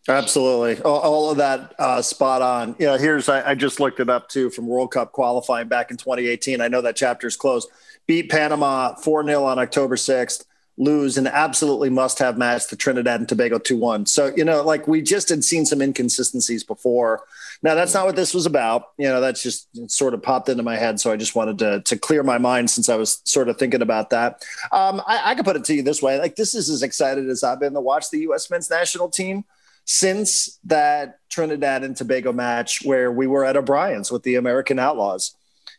[0.07, 0.81] Absolutely.
[0.83, 2.75] All, of that uh, spot on.
[2.79, 5.97] Yeah, here's, I, I, just looked it up too from World Cup qualifying back in
[5.97, 6.61] 2018.
[6.61, 7.69] I know that chapter is closed.
[8.05, 10.45] Beat Panama 4 0 on October 6th
[10.77, 14.05] lose an absolutely must have match to Trinidad and Tobago 2 1.
[14.07, 17.23] So, you know, like we just had seen some inconsistencies before.
[17.63, 18.89] Now, that's not what this was about.
[18.97, 20.99] You know, that's just sort of popped into my head.
[20.99, 23.81] So I just wanted to, to clear my mind since I was sort of thinking
[23.81, 24.43] about that.
[24.71, 27.29] Um, I, I could put it to you this way like, this is as excited
[27.29, 28.49] as I've been to watch the U.S.
[28.49, 29.45] men's national team
[29.85, 35.35] since that Trinidad and Tobago match where we were at O'Brien's with the American Outlaws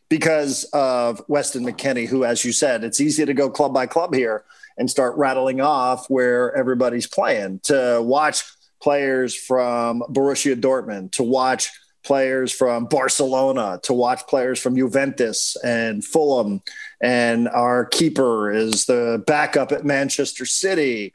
[0.09, 4.15] because of Weston McKennie, who, as you said, it's easy to go club by club
[4.15, 4.45] here
[4.79, 8.45] and start rattling off where everybody's playing to watch
[8.81, 11.71] players from Borussia Dortmund, to watch
[12.05, 16.63] players from Barcelona, to watch players from Juventus and Fulham.
[17.01, 21.13] And our keeper is the backup at Manchester City.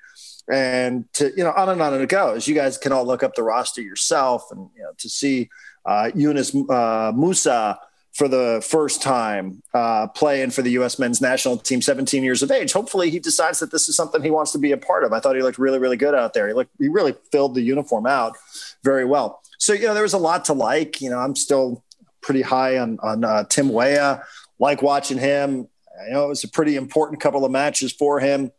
[0.52, 2.48] And to, you know, on and on and it goes.
[2.48, 5.50] You guys can all look up the roster yourself and, you know, to see
[5.86, 7.78] uh, Yunus uh, Musah
[8.13, 11.00] for the first time uh, playing for the U.S.
[11.00, 12.74] men's national team, 17 years of age.
[12.74, 15.13] Hopefully, he decides that this is something he wants to be a part of.
[15.13, 16.47] I thought he looked really, really good out there.
[16.47, 18.36] He looked, he really filled the uniform out
[18.84, 19.41] very well.
[19.58, 21.02] So, you know, there was a lot to like.
[21.02, 21.84] You know, I'm still
[22.21, 24.24] pretty high on on uh, Tim Weah.
[24.60, 25.67] Like watching him.
[26.06, 28.52] You know, it was a pretty important couple of matches for him.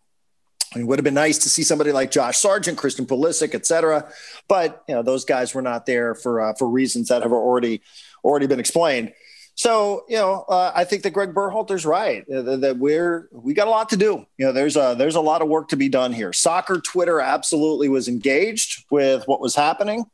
[0.75, 4.11] It would have been nice to see somebody like Josh Sargent, Christian Pulisic, et cetera.
[4.49, 7.83] But you know, those guys were not there for uh, for reasons that have already
[8.25, 9.13] already been explained.
[9.55, 13.69] So you know, uh, I think that Greg Berhalter's right uh, that we're we got
[13.69, 14.27] a lot to do.
[14.39, 16.33] You know, there's a there's a lot of work to be done here.
[16.33, 20.05] Soccer Twitter absolutely was engaged with what was happening,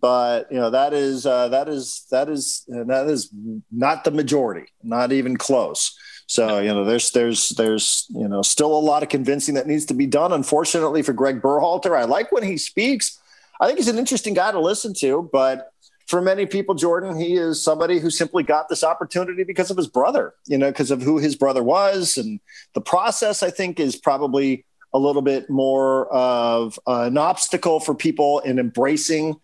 [0.00, 3.30] but you know that is uh, that is that is that is
[3.72, 5.98] not the majority, not even close.
[6.26, 9.84] So you know, there's there's there's you know still a lot of convincing that needs
[9.86, 10.32] to be done.
[10.32, 13.20] Unfortunately for Greg Berhalter, I like when he speaks.
[13.60, 15.72] I think he's an interesting guy to listen to, but
[16.06, 19.86] for many people, Jordan, he is somebody who simply got this opportunity because of his
[19.86, 22.18] brother, you know, because of who his brother was.
[22.18, 22.40] And
[22.74, 28.40] the process, I think, is probably a little bit more of an obstacle for people
[28.40, 29.40] in embracing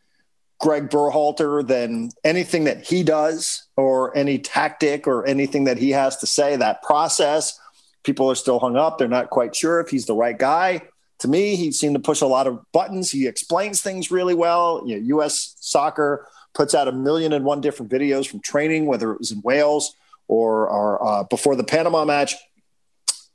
[0.61, 6.19] Greg Berhalter than anything that he does or any tactic or anything that he has
[6.19, 6.57] to say.
[6.57, 7.59] That process,
[8.05, 8.99] people are still hung up.
[8.99, 10.83] They're not quite sure if he's the right guy.
[11.21, 13.11] To me, he seemed to push a lot of buttons.
[13.11, 14.83] He explains things really well.
[14.87, 15.57] You know, U.S.
[15.61, 19.41] soccer puts out a million and one different videos from training, whether it was in
[19.43, 19.95] Wales
[20.29, 22.35] or, or uh, before the Panama match.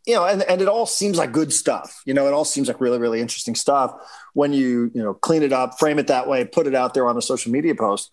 [0.05, 2.01] You know, and, and it all seems like good stuff.
[2.05, 3.95] You know, it all seems like really, really interesting stuff
[4.33, 7.07] when you, you know, clean it up, frame it that way, put it out there
[7.07, 8.11] on a social media post.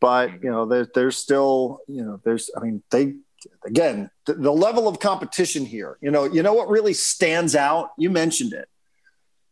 [0.00, 3.16] But, you know, there, there's still, you know, there's, I mean, they,
[3.64, 7.90] again, the, the level of competition here, you know, you know what really stands out?
[7.98, 8.68] You mentioned it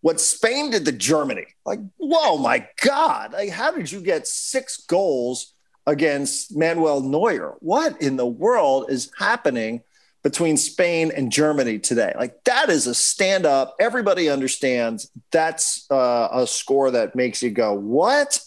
[0.04, 1.46] what Spain did to Germany.
[1.64, 3.32] Like, whoa, my God.
[3.32, 5.54] Like, how did you get six goals
[5.86, 7.54] against Manuel Neuer?
[7.60, 9.80] What in the world is happening
[10.22, 12.12] between Spain and Germany today.
[12.18, 13.76] Like that is a stand up.
[13.80, 18.40] Everybody understands that's uh, a score that makes you go, what?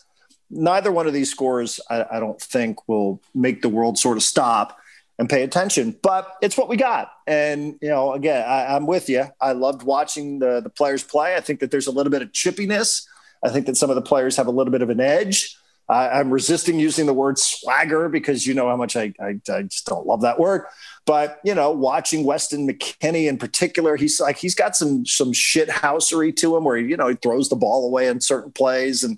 [0.52, 4.24] Neither one of these scores, I, I don't think, will make the world sort of
[4.24, 4.78] stop
[5.20, 5.96] and pay attention.
[6.02, 7.12] But it's what we got.
[7.26, 9.26] And, you know, again, I, am with you.
[9.42, 11.36] I loved watching the, the players play.
[11.36, 13.06] I think that there's a little bit of chippiness.
[13.44, 15.58] I think that some of the players have a little bit of an edge.
[15.90, 19.86] I'm resisting using the word swagger because you know how much I, I, I just
[19.86, 20.66] don't love that word.
[21.06, 25.70] But you know, watching Weston McKennie in particular, he's like he's got some some shit
[25.70, 29.06] housery to him where he, you know he throws the ball away in certain plays,
[29.06, 29.18] and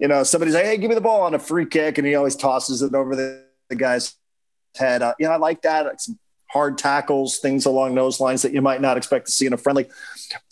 [0.00, 2.16] you know somebody's like, "Hey, give me the ball on a free kick," and he
[2.16, 4.16] always tosses it over the, the guy's
[4.78, 5.02] head.
[5.02, 5.86] Uh, you know, I like that.
[5.86, 9.46] Like some hard tackles, things along those lines that you might not expect to see
[9.46, 9.86] in a friendly.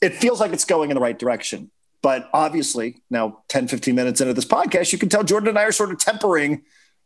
[0.02, 1.70] It feels like it's going in the right direction.
[2.02, 5.64] But obviously, now 10, 15 minutes into this podcast, you can tell Jordan and I
[5.64, 6.62] are sort of tempering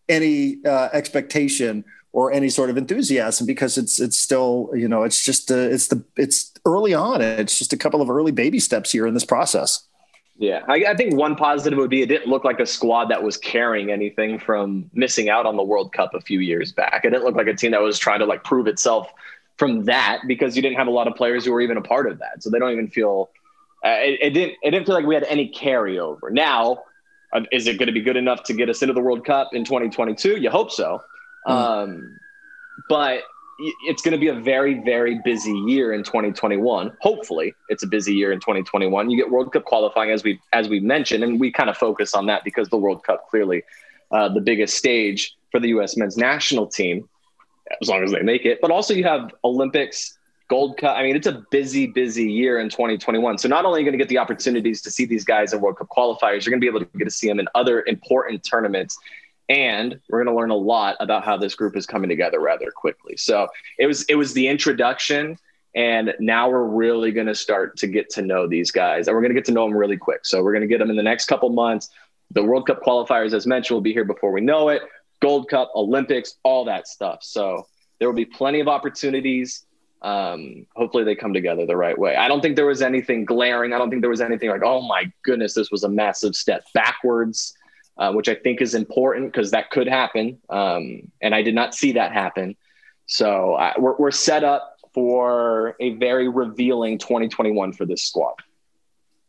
[0.09, 5.25] any uh, expectation or any sort of enthusiasm because it's it's still you know it's
[5.25, 8.91] just uh, it's the it's early on it's just a couple of early baby steps
[8.91, 9.87] here in this process
[10.41, 13.23] yeah I, I, think one positive would be it didn't look like a squad that
[13.23, 17.11] was carrying anything from missing out on the world cup a few years back it
[17.11, 19.09] didn't look like a team that was trying to like prove itself
[19.57, 22.11] from that because you didn't have a lot of players who were even a part
[22.11, 23.31] of that so they don't even feel
[23.85, 24.59] uh, it, it, didn't.
[24.63, 26.31] It didn't feel like we had any carryover.
[26.31, 26.83] Now,
[27.33, 29.51] uh, is it going to be good enough to get us into the World Cup
[29.55, 30.37] in 2022?
[30.37, 31.03] You hope so.
[31.47, 31.53] Mm.
[31.53, 32.19] Um,
[32.89, 33.23] but
[33.87, 36.97] it's going to be a very, very busy year in 2021.
[37.01, 39.11] Hopefully, it's a busy year in 2021.
[39.11, 42.15] You get World Cup qualifying as we as we mentioned, and we kind of focus
[42.15, 43.63] on that because the World Cup clearly
[44.11, 45.97] uh, the biggest stage for the U.S.
[45.97, 47.09] men's national team,
[47.81, 48.61] as long as they make it.
[48.61, 50.19] But also, you have Olympics
[50.49, 50.97] Gold Cup.
[50.97, 53.39] I mean, it's a busy, busy year in 2021.
[53.39, 55.61] So not only are you going to get the opportunities to see these guys in
[55.61, 57.85] World Cup qualifiers, you're going to be able to get to see them in other
[57.87, 58.99] important tournaments.
[59.51, 62.71] And we're going to learn a lot about how this group is coming together rather
[62.71, 63.17] quickly.
[63.19, 65.37] So it was it was the introduction,
[65.75, 69.21] and now we're really going to start to get to know these guys, and we're
[69.21, 70.25] going to get to know them really quick.
[70.25, 71.91] So we're going to get them in the next couple months.
[72.31, 74.83] The World Cup qualifiers, as mentioned, will be here before we know it.
[75.21, 77.19] Gold Cup, Olympics, all that stuff.
[77.23, 77.67] So
[77.99, 79.67] there will be plenty of opportunities
[80.03, 82.17] um, hopefully they come together the right way.
[82.17, 83.73] I don't think there was anything glaring.
[83.73, 86.65] I don't think there was anything like, oh my goodness, this was a massive step
[86.73, 87.55] backwards,
[88.01, 90.39] uh, which I think is important because that could happen.
[90.49, 92.57] Um, and I did not see that happen.
[93.07, 98.35] So uh, we're, we're set up for a very revealing 2021 for this squad.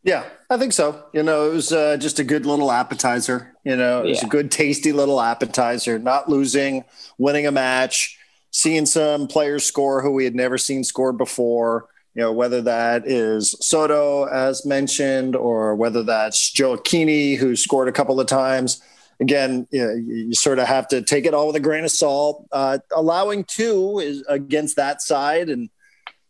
[0.04, 1.06] Yeah, I think so.
[1.14, 3.56] You know, it was uh, just a good little appetizer.
[3.64, 4.28] You know, it was yeah.
[4.28, 6.00] a good, tasty little appetizer.
[6.00, 6.86] Not losing,
[7.20, 8.18] winning a match
[8.52, 11.88] seeing some players score who we had never seen score before.
[12.14, 17.94] You know, whether that is Soto, as mentioned, or whether that's Gioacchini, who scored a
[17.94, 18.82] couple of times.
[19.22, 21.92] Again, you, know, you sort of have to take it all with a grain of
[21.92, 22.48] salt.
[22.52, 25.70] Uh, allowing two is against that side, and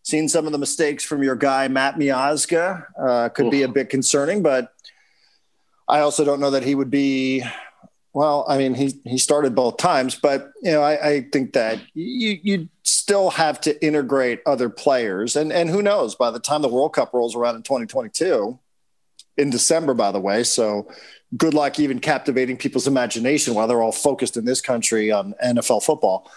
[0.03, 3.51] seeing some of the mistakes from your guy Matt Miazga uh, could Oof.
[3.51, 4.43] be a bit concerning.
[4.43, 4.73] But
[5.87, 7.43] I also don't know that he would be
[8.13, 11.79] well, I mean, he he started both times, but you know, I, I think that
[11.93, 16.15] you you still have to integrate other players, and and who knows?
[16.15, 18.59] By the time the World Cup rolls around in 2022,
[19.37, 20.91] in December, by the way, so
[21.37, 25.81] good luck even captivating people's imagination while they're all focused in this country on NFL
[25.81, 26.29] football.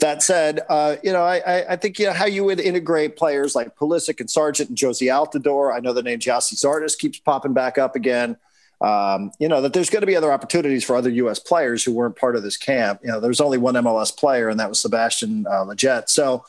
[0.00, 3.54] That said, uh, you know, I, I think you know how you would integrate players
[3.54, 5.74] like Pulisic and Sargent and Jozy Altidore.
[5.74, 8.36] I know the name Gyasi Zardes keeps popping back up again
[8.84, 11.38] um, you know, that there's going to be other opportunities for other U.S.
[11.38, 13.00] players who weren't part of this camp.
[13.02, 15.64] You know, there's only one MLS player, and that was Sebastian uh.
[16.06, 16.44] So,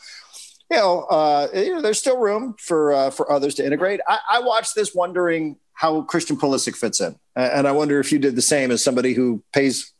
[0.70, 4.02] you know, uh, you know, there's still room for uh, for others to integrate.
[4.06, 8.20] I, I watched this wondering how Christian Pulisic fits in, and I wonder if you
[8.20, 9.94] did the same as somebody who pays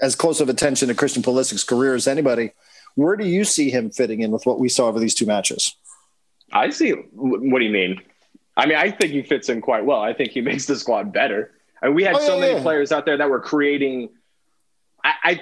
[0.00, 2.52] as close of attention to Christian Pulisic's career as anybody.
[2.94, 5.76] Where do you see him fitting in with what we saw over these two matches?
[6.50, 6.92] I see.
[6.92, 8.00] What do you mean?
[8.56, 10.00] I mean, I think he fits in quite well.
[10.00, 11.50] I think he makes the squad better.
[11.84, 12.62] And we had oh, so yeah, many yeah.
[12.62, 14.08] players out there that were creating.
[15.04, 15.40] I, I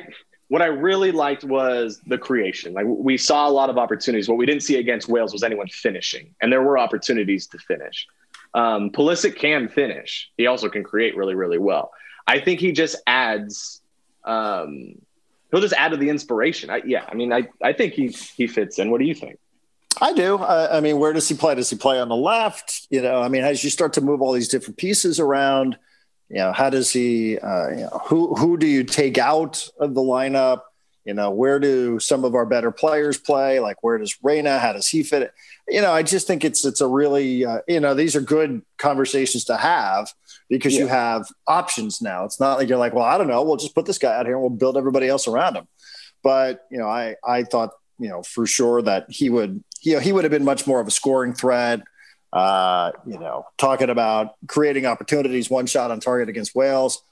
[0.49, 2.75] what I really liked was the creation.
[2.75, 4.29] Like we saw a lot of opportunities.
[4.29, 8.09] What we didn't see against Wales was anyone finishing, and there were opportunities to finish.
[8.55, 10.31] Um, Pulisic can finish.
[10.37, 11.93] He also can create really, really well.
[12.27, 13.81] I think he just adds.
[14.25, 14.97] Um,
[15.53, 16.71] he'll just add to the inspiration.
[16.71, 18.91] I, yeah, I mean, I, I think he he fits in.
[18.91, 19.39] What do you think?
[20.01, 20.39] I do.
[20.39, 21.55] I, I, mean, where does he play?
[21.55, 22.89] Does he play on the left?
[22.91, 25.79] You know, I mean, as you start to move all these different pieces around,
[26.33, 27.39] you know, how does he?
[27.39, 30.63] Uh, you know, who who do you take out of the lineup?
[31.05, 33.61] You know, where do some of our better players play?
[33.61, 34.59] Like, where does Reyna?
[34.59, 35.33] How does he fit?
[35.69, 38.63] You know, I just think it's it's a really uh, you know these are good
[38.79, 40.11] conversations to have
[40.49, 40.81] because yeah.
[40.81, 42.25] you have options now.
[42.25, 44.27] It's not like you're like, well, I don't know, we'll just put this guy out
[44.27, 45.69] here and we'll build everybody else around him.
[46.23, 50.01] But you know, I I thought you know, for sure that he would, you know,
[50.01, 51.83] he would have been much more of a scoring threat.
[52.33, 57.03] Uh, you know, talking about creating opportunities, one shot on target against Wales.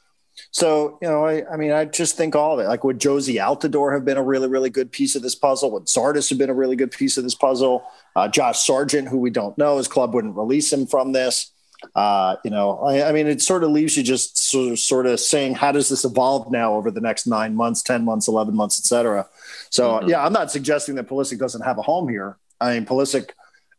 [0.50, 2.68] So, you know, I, I, mean, I just think all of it.
[2.68, 5.70] Like, would Jozy Altidore have been a really, really good piece of this puzzle?
[5.72, 7.84] Would Zardes have been a really good piece of this puzzle?
[8.16, 11.52] Uh, Josh Sargent, who we don't know, his club wouldn't release him from this.
[11.94, 15.06] Uh, you know, I, I, mean, it sort of leaves you just sort of, sort
[15.06, 18.54] of saying, how does this evolve now over the next nine months, 10 months, 11
[18.54, 19.26] months, et cetera?
[19.70, 20.08] So, mm-hmm.
[20.08, 22.36] yeah, I'm not suggesting that Pulisic doesn't have a home here.
[22.60, 23.30] I mean, Pulisic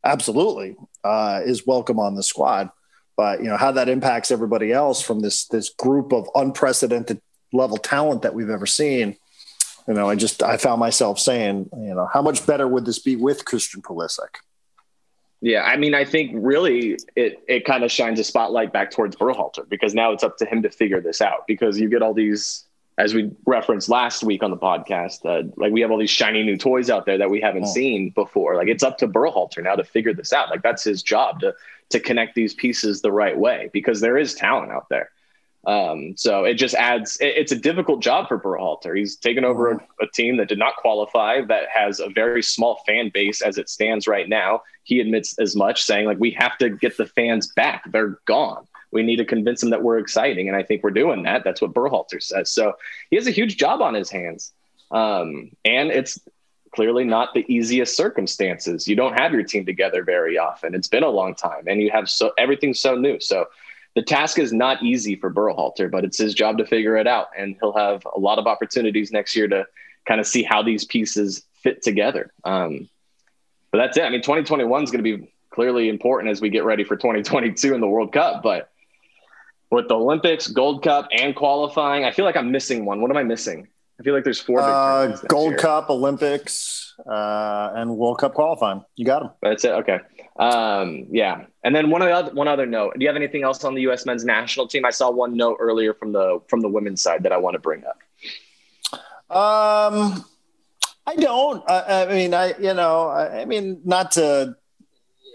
[0.04, 2.70] absolutely uh, is welcome on the squad,
[3.18, 7.22] but you know how that impacts everybody else from this this group of unprecedented
[7.54, 9.18] level talent that we've ever seen.
[9.88, 13.00] You know, I just I found myself saying, you know, how much better would this
[13.00, 14.36] be with Christian Pulisic?
[15.42, 19.16] Yeah, I mean, I think really it it kind of shines a spotlight back towards
[19.16, 22.14] Berhalter because now it's up to him to figure this out because you get all
[22.14, 22.66] these
[22.98, 26.44] as we referenced last week on the podcast, uh, like we have all these shiny
[26.44, 27.74] new toys out there that we haven't oh.
[27.74, 28.56] seen before.
[28.56, 30.50] Like it's up to Berhalter now to figure this out.
[30.50, 31.54] Like that's his job to
[31.90, 35.10] to connect these pieces the right way because there is talent out there.
[35.66, 37.18] Um, so it just adds.
[37.18, 38.98] It, it's a difficult job for Berhalter.
[38.98, 42.82] He's taken over a, a team that did not qualify, that has a very small
[42.88, 44.64] fan base as it stands right now.
[44.84, 47.84] He admits as much, saying like we have to get the fans back.
[47.92, 50.48] They're gone we need to convince them that we're exciting.
[50.48, 51.44] And I think we're doing that.
[51.44, 52.52] That's what Berhalter says.
[52.52, 52.74] So
[53.10, 54.52] he has a huge job on his hands.
[54.92, 56.20] Um, and it's
[56.74, 58.88] clearly not the easiest circumstances.
[58.88, 60.76] You don't have your team together very often.
[60.76, 63.20] It's been a long time and you have so everything's so new.
[63.20, 63.46] So
[63.96, 67.28] the task is not easy for Berhalter, but it's his job to figure it out.
[67.38, 69.66] And he'll have a lot of opportunities next year to
[70.06, 72.32] kind of see how these pieces fit together.
[72.44, 72.90] Um,
[73.72, 74.04] but that's it.
[74.04, 77.74] I mean, 2021 is going to be clearly important as we get ready for 2022
[77.74, 78.42] in the World Cup.
[78.44, 78.71] But
[79.72, 82.06] with the Olympics, Gold Cup, and qualifying.
[82.06, 83.02] I feel like I'm missing one.
[83.02, 83.68] What am I missing?
[84.00, 84.60] I feel like there's four.
[84.60, 85.58] Uh, Gold.
[85.58, 88.84] Cup, Olympics, uh, and World Cup qualifying.
[88.96, 89.32] You got them.
[89.42, 89.72] That's it.
[89.72, 90.00] Okay.
[90.38, 91.46] Um, yeah.
[91.64, 92.94] And then one other one other note.
[92.96, 94.06] Do you have anything else on the U.S.
[94.06, 94.86] men's national team?
[94.86, 97.60] I saw one note earlier from the from the women's side that I want to
[97.60, 98.00] bring up.
[99.30, 100.26] Um,
[101.06, 101.64] I don't.
[101.70, 104.56] I, I mean, I you know, I, I mean, not to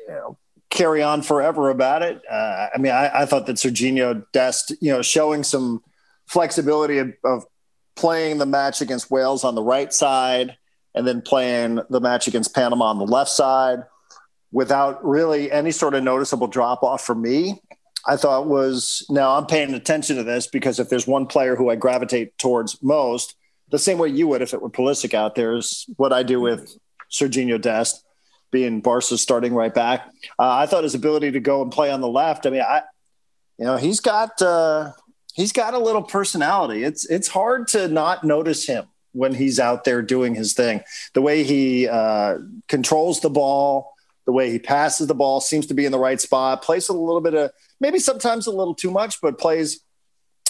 [0.08, 0.38] you know
[0.70, 2.20] carry on forever about it.
[2.30, 5.82] Uh, I mean, I, I, thought that Sergiño Dest, you know, showing some
[6.26, 7.44] flexibility of, of,
[7.94, 10.54] playing the match against Wales on the right side
[10.94, 13.78] and then playing the match against Panama on the left side
[14.52, 17.58] without really any sort of noticeable drop off for me.
[18.06, 21.70] I thought was now I'm paying attention to this because if there's one player who
[21.70, 23.34] I gravitate towards most,
[23.70, 26.40] the same way you would if it were Pulisic out there is what I do
[26.40, 26.76] with
[27.10, 28.04] Sergiño Dest
[28.56, 30.08] being Barca's starting right back.
[30.38, 32.46] Uh, I thought his ability to go and play on the left.
[32.46, 32.80] I mean, I,
[33.58, 34.92] you know, he's got uh,
[35.34, 36.82] he's got a little personality.
[36.82, 40.80] It's it's hard to not notice him when he's out there doing his thing.
[41.12, 43.92] The way he uh, controls the ball,
[44.24, 46.62] the way he passes the ball, seems to be in the right spot.
[46.62, 49.80] Plays a little bit of maybe sometimes a little too much, but plays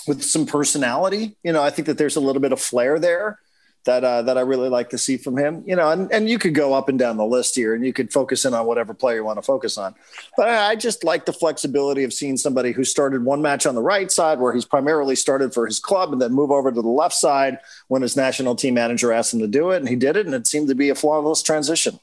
[0.06, 1.36] with some personality.
[1.42, 3.40] You know, I think that there's a little bit of flair there
[3.86, 5.64] that uh, that I really like to see from him.
[5.66, 7.92] You know, and, and you could go up and down the list here, and you
[7.92, 9.94] could focus in on whatever player you want to focus on.
[10.36, 13.82] But I just like the flexibility of seeing somebody who started one match on the
[13.82, 16.88] right side, where he's primarily started for his club, and then move over to the
[16.88, 20.16] left side when his national team manager asked him to do it, and he did
[20.16, 21.98] it, and it seemed to be a flawless transition.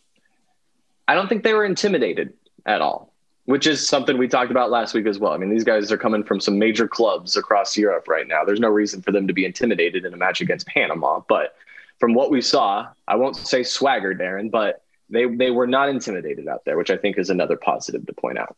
[1.07, 2.33] I don't think they were intimidated
[2.65, 3.13] at all
[3.45, 5.33] which is something we talked about last week as well.
[5.33, 8.45] I mean, these guys are coming from some major clubs across Europe right now.
[8.45, 11.55] There's no reason for them to be intimidated in a match against Panama, but
[12.03, 16.49] from what we saw, I won't say swagger, Darren, but they they were not intimidated
[16.49, 18.57] out there, which I think is another positive to point out.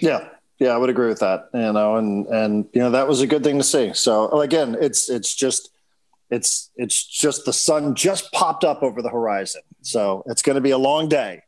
[0.00, 0.28] Yeah,
[0.58, 1.50] yeah, I would agree with that.
[1.52, 3.92] You know, and and you know that was a good thing to see.
[3.92, 5.68] So again, it's it's just
[6.30, 10.62] it's it's just the sun just popped up over the horizon, so it's going to
[10.62, 11.42] be a long day.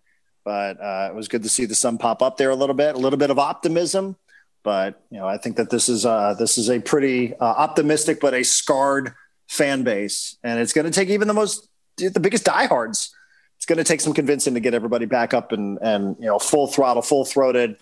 [0.44, 2.94] But uh, it was good to see the sun pop up there a little bit,
[2.94, 4.16] a little bit of optimism.
[4.62, 8.20] But you know, I think that this is uh, this is a pretty uh, optimistic
[8.20, 9.14] but a scarred
[9.48, 13.12] fan base, and it's going to take even the most the biggest diehards.
[13.56, 16.38] It's going to take some convincing to get everybody back up and and you know
[16.38, 17.76] full throttle, full throated.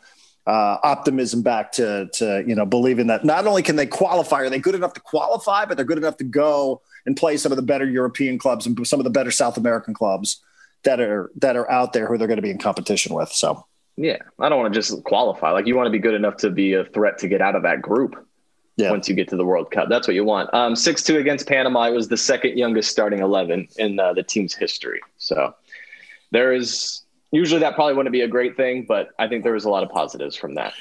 [0.47, 4.49] Uh, optimism back to to you know believing that not only can they qualify, are
[4.49, 7.57] they good enough to qualify, but they're good enough to go and play some of
[7.57, 10.41] the better European clubs and some of the better South American clubs
[10.85, 13.29] that are that are out there who they're going to be in competition with.
[13.31, 15.51] So yeah, I don't want to just qualify.
[15.51, 17.65] Like you want to be good enough to be a threat to get out of
[17.65, 18.15] that group
[18.77, 18.91] yeah.
[18.91, 19.89] once you get to the World Cup.
[19.89, 20.53] That's what you want.
[20.55, 21.85] Um, six two against Panama.
[21.85, 25.01] It was the second youngest starting eleven in uh, the team's history.
[25.19, 25.55] So
[26.31, 27.03] there is
[27.33, 29.83] usually that probably wouldn't be a great thing, but I think there was a lot
[29.83, 30.75] of positives from that.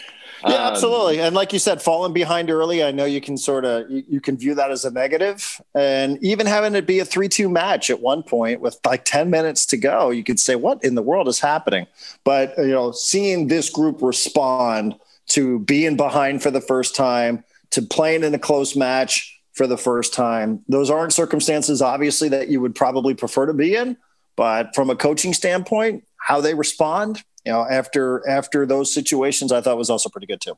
[0.46, 1.22] Yeah, um, absolutely.
[1.22, 4.22] And like you said, falling behind early, I know you can sort of you, you,
[4.22, 5.62] can view that as a negative.
[5.74, 9.66] And even having it be a three-two match at one point with like ten minutes
[9.68, 11.88] to go, you could say, "What in the world is happening?"
[12.24, 14.96] But you know, seeing this group respond
[15.28, 17.44] to being behind for the first time,
[17.76, 22.48] to playing in a close match for the first time, those aren't circumstances, obviously, that
[22.48, 23.98] you would probably prefer to be in.
[24.38, 29.62] But from a coaching standpoint, how they respond, you know, after after those situations, I
[29.62, 30.58] thought was also pretty good too.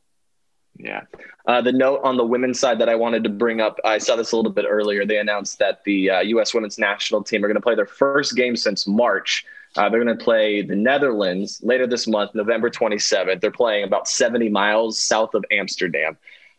[0.77, 1.01] Yeah.
[1.47, 4.15] Uh, the note on the women's side that I wanted to bring up, I saw
[4.15, 5.05] this a little bit earlier.
[5.05, 6.53] They announced that the uh, U.S.
[6.53, 9.43] women's national team are going to play their first game since March.
[9.75, 13.41] Uh, they're going to play the Netherlands later this month, November 27th.
[13.41, 16.17] They're playing about 70 miles south of Amsterdam.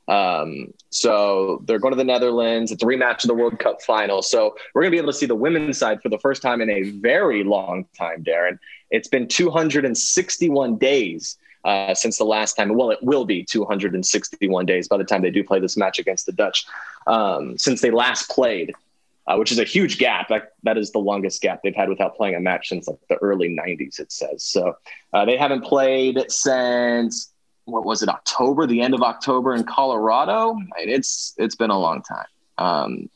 [0.09, 2.73] Um, so they're going to the Netherlands.
[2.73, 4.23] It's a rematch of the World Cup final.
[4.23, 6.61] So we're going to be able to see the women's side for the first time
[6.61, 8.59] in a very long time, Darren.
[8.91, 12.75] It's been 261 days uh, since the last time.
[12.75, 16.25] Well, it will be 261 days by the time they do play this match against
[16.25, 16.65] the Dutch
[17.07, 18.73] um, since they last played,
[19.27, 20.29] uh, which is a huge gap.
[20.29, 23.17] That, that is the longest gap they've had without playing a match since like the
[23.17, 24.43] early 90s, it says.
[24.43, 24.79] So
[25.13, 27.31] uh, they haven't played since
[27.69, 30.57] what was it October, the end of October in Colorado.
[30.79, 32.27] It's it's been a long time.
[32.57, 33.11] Um,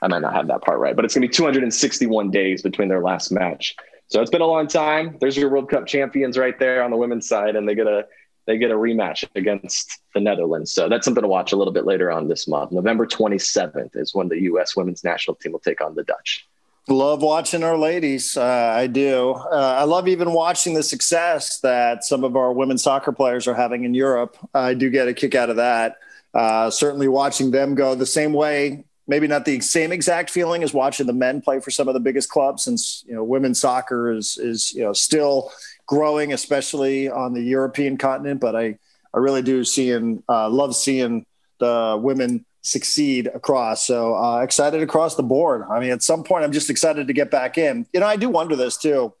[0.00, 3.02] I might not have that part right, but it's gonna be 261 days between their
[3.02, 3.74] last match.
[4.08, 5.16] So it's been a long time.
[5.20, 8.06] There's your World Cup champions right there on the women's side, and they get a
[8.46, 10.72] they get a rematch against the Netherlands.
[10.72, 12.72] So that's something to watch a little bit later on this month.
[12.72, 14.76] November 27th is when the U.S.
[14.76, 16.46] women's national team will take on the Dutch.
[16.86, 18.36] Love watching our ladies.
[18.36, 18.44] Uh,
[18.76, 19.30] I do.
[19.32, 23.54] Uh, I love even watching the success that some of our women's soccer players are
[23.54, 24.36] having in Europe.
[24.52, 25.96] I do get a kick out of that.
[26.34, 30.74] Uh, certainly watching them go the same way, maybe not the same exact feeling as
[30.74, 34.12] watching the men play for some of the biggest clubs, since you know women's soccer
[34.12, 35.50] is is you know still
[35.86, 38.42] growing, especially on the European continent.
[38.42, 38.78] But I
[39.14, 41.24] I really do seeing uh, love seeing
[41.60, 43.86] the women succeed across.
[43.86, 45.64] So uh, excited across the board.
[45.70, 47.86] I mean, at some point, I'm just excited to get back in.
[47.92, 49.12] You know, I do wonder this too.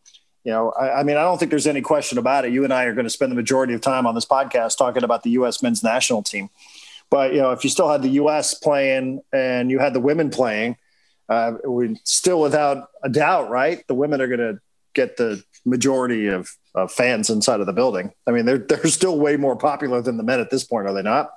[0.44, 2.52] You know, I, I mean, I don't think there's any question about it.
[2.52, 5.04] You and I are going to spend the majority of time on this podcast talking
[5.04, 5.62] about the U.S.
[5.62, 6.48] men's national team.
[7.10, 8.54] But you know, if you still had the U.S.
[8.54, 10.76] playing and you had the women playing,
[11.28, 13.86] uh, we still without a doubt, right?
[13.86, 14.60] The women are going to
[14.94, 18.12] get the majority of, of fans inside of the building.
[18.26, 20.94] I mean, they're they're still way more popular than the men at this point, are
[20.94, 21.30] they not?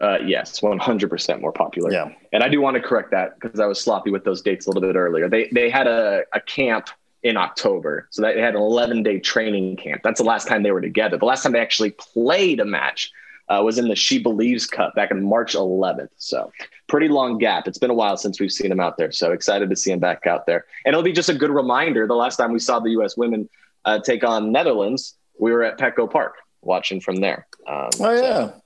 [0.00, 1.90] Uh, yes, 100% more popular.
[1.90, 2.12] Yeah.
[2.32, 4.70] And I do want to correct that because I was sloppy with those dates a
[4.70, 5.28] little bit earlier.
[5.28, 6.90] They, they had a, a camp
[7.22, 8.06] in October.
[8.10, 10.02] So they had an 11 day training camp.
[10.04, 11.16] That's the last time they were together.
[11.16, 13.10] The last time they actually played a match
[13.48, 16.10] uh, was in the She Believes Cup back in March 11th.
[16.18, 16.52] So
[16.88, 17.66] pretty long gap.
[17.66, 19.12] It's been a while since we've seen them out there.
[19.12, 20.66] So excited to see them back out there.
[20.84, 22.06] And it'll be just a good reminder.
[22.06, 23.16] The last time we saw the U.S.
[23.16, 23.48] women
[23.84, 27.46] uh, take on Netherlands, we were at Petco Park watching from there.
[27.68, 28.46] Um, oh, yeah.
[28.46, 28.62] So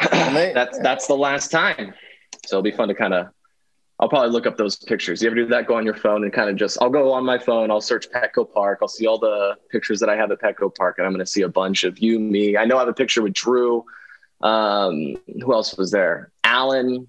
[0.00, 1.94] that's that's the last time.
[2.46, 3.28] So it'll be fun to kind of.
[4.00, 5.22] I'll probably look up those pictures.
[5.22, 5.66] You ever do that?
[5.66, 6.78] Go on your phone and kind of just.
[6.80, 7.70] I'll go on my phone.
[7.70, 8.80] I'll search Petco Park.
[8.82, 11.30] I'll see all the pictures that I have at Petco Park, and I'm going to
[11.30, 12.56] see a bunch of you, me.
[12.56, 13.84] I know I have a picture with Drew.
[14.40, 16.32] Um, who else was there?
[16.42, 17.08] Alan.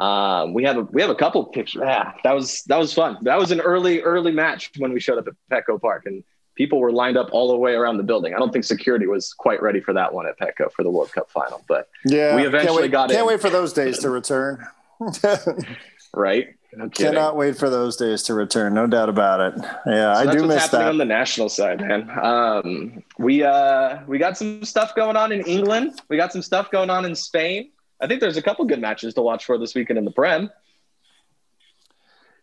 [0.00, 1.82] Um, we have a we have a couple pictures.
[1.84, 3.18] Yeah, that was that was fun.
[3.22, 6.22] That was an early early match when we showed up at Petco Park, and
[6.56, 8.34] people were lined up all the way around the building.
[8.34, 11.12] I don't think security was quite ready for that one at Petco for the World
[11.12, 13.26] Cup final, but yeah, we eventually can't wait, got Can't in.
[13.26, 14.66] wait for those days to return.
[16.14, 16.48] right.
[16.76, 18.74] No Cannot wait for those days to return.
[18.74, 19.54] No doubt about it.
[19.86, 20.88] Yeah, so I do miss that.
[20.88, 25.40] On the national side, man, um, we uh, we got some stuff going on in
[25.42, 26.02] England.
[26.10, 27.70] We got some stuff going on in Spain.
[28.00, 30.50] I think there's a couple good matches to watch for this weekend in the Prem.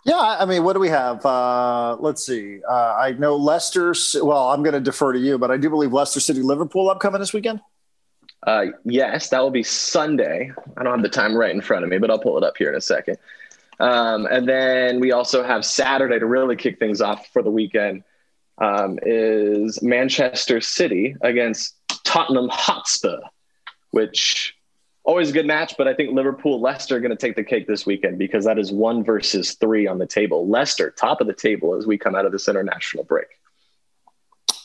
[0.06, 1.26] Yeah, I mean, what do we have?
[1.26, 2.60] Uh, let's see.
[2.70, 3.94] Uh, I know Leicester.
[4.22, 7.20] Well, I'm going to defer to you, but I do believe Leicester City Liverpool upcoming
[7.20, 7.62] this weekend.
[8.46, 10.52] Uh, yes, that will be Sunday.
[10.76, 12.58] I don't have the time right in front of me, but I'll pull it up
[12.58, 13.18] here in a second.
[13.80, 18.04] Um, and then we also have Saturday to really kick things off for the weekend.
[18.58, 23.20] Um, is Manchester City against Tottenham Hotspur,
[23.92, 24.56] which
[25.04, 27.68] always a good match, but I think Liverpool Leicester are going to take the cake
[27.68, 30.48] this weekend because that is one versus three on the table.
[30.48, 33.28] Leicester, top of the table as we come out of this international break.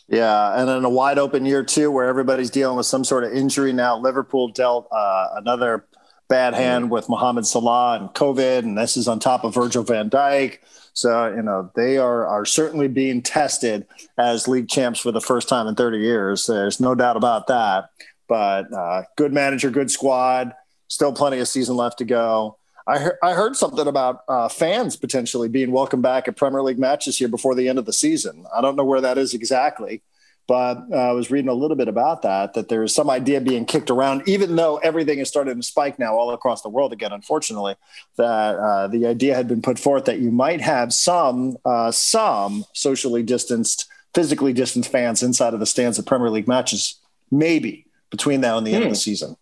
[0.08, 3.32] Yeah, and in a wide open year too, where everybody's dealing with some sort of
[3.32, 3.98] injury now.
[3.98, 5.84] Liverpool dealt uh, another
[6.28, 10.08] bad hand with Mohamed Salah and COVID, and this is on top of Virgil Van
[10.08, 10.58] Dijk.
[10.94, 13.86] So you know they are are certainly being tested
[14.16, 16.46] as league champs for the first time in 30 years.
[16.46, 17.90] There's no doubt about that
[18.28, 20.54] but uh, good manager, good squad,
[20.86, 22.58] still plenty of season left to go.
[22.86, 26.78] I heard, I heard something about uh, fans potentially being welcome back at Premier League
[26.78, 28.46] matches here before the end of the season.
[28.54, 30.00] I don't know where that is exactly,
[30.46, 32.54] but uh, I was reading a little bit about that.
[32.54, 35.98] That there is some idea being kicked around, even though everything is starting to spike
[35.98, 37.12] now all across the world again.
[37.12, 37.74] Unfortunately,
[38.16, 42.64] that uh, the idea had been put forth that you might have some uh, some
[42.72, 46.98] socially distanced, physically distanced fans inside of the stands at Premier League matches,
[47.30, 48.76] maybe between now and the hmm.
[48.76, 49.00] end of the hmm.
[49.00, 49.36] season.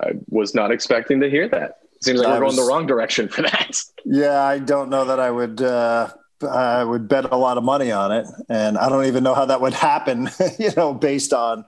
[0.00, 1.78] I was not expecting to hear that.
[2.02, 3.80] Seems like we're was, going the wrong direction for that.
[4.06, 5.62] Yeah, I don't know that I would.
[5.62, 6.08] Uh,
[6.46, 9.46] I would bet a lot of money on it, and I don't even know how
[9.46, 10.28] that would happen.
[10.58, 11.64] you know, based on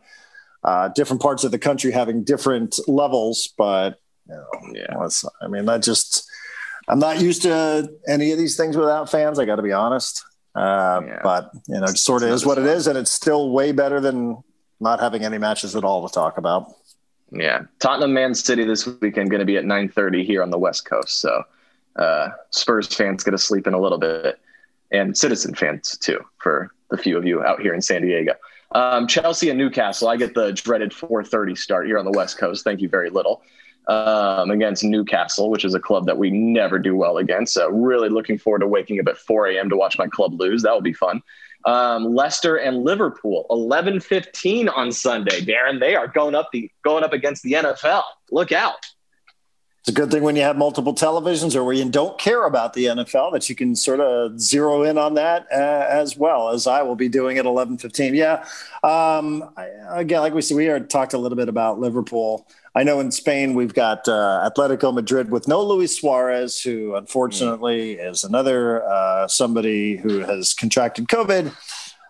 [0.63, 3.55] uh, different parts of the country having different levels.
[3.57, 5.09] But you know, yeah,
[5.41, 6.29] I mean, that just
[6.89, 9.39] I'm not used to any of these things without fans.
[9.39, 10.23] I got to be honest.
[10.55, 11.21] Uh, yeah.
[11.23, 14.01] But you know, it sort of is what it is, and it's still way better
[14.01, 14.43] than
[14.81, 16.75] not having any matches at all to talk about.
[17.33, 20.85] Yeah, Tottenham Man City this weekend going to be at 9:30 here on the West
[20.85, 21.21] Coast.
[21.21, 21.43] So
[21.97, 24.39] uh, Spurs fans get to sleep in a little bit,
[24.93, 28.35] and Citizen fans too, for the few of you out here in San Diego.
[28.73, 30.09] Um, Chelsea and Newcastle.
[30.09, 32.65] I get the dreaded 4:30 start here on the West Coast.
[32.65, 33.43] Thank you very little.
[33.89, 37.55] Um, against Newcastle, which is a club that we never do well against.
[37.55, 39.69] So really looking forward to waking up at 4 a.m.
[39.69, 40.63] to watch my club lose.
[40.63, 41.23] That will be fun.
[41.67, 45.41] Um, Leicester and Liverpool, eleven fifteen on Sunday.
[45.41, 48.03] Darren, they are going up the going up against the NFL.
[48.31, 48.87] Look out!
[49.87, 52.73] It's a good thing when you have multiple televisions or where you don't care about
[52.73, 56.67] the NFL that you can sort of zero in on that uh, as well as
[56.67, 58.13] I will be doing at eleven fifteen.
[58.15, 58.45] Yeah,
[58.83, 62.49] um, I, again, like we said, we already talked a little bit about Liverpool.
[62.77, 67.97] I know in Spain we've got uh, Atletico Madrid with no Luis Suarez, who unfortunately
[67.97, 68.11] mm.
[68.11, 71.57] is another uh, somebody who has contracted COVID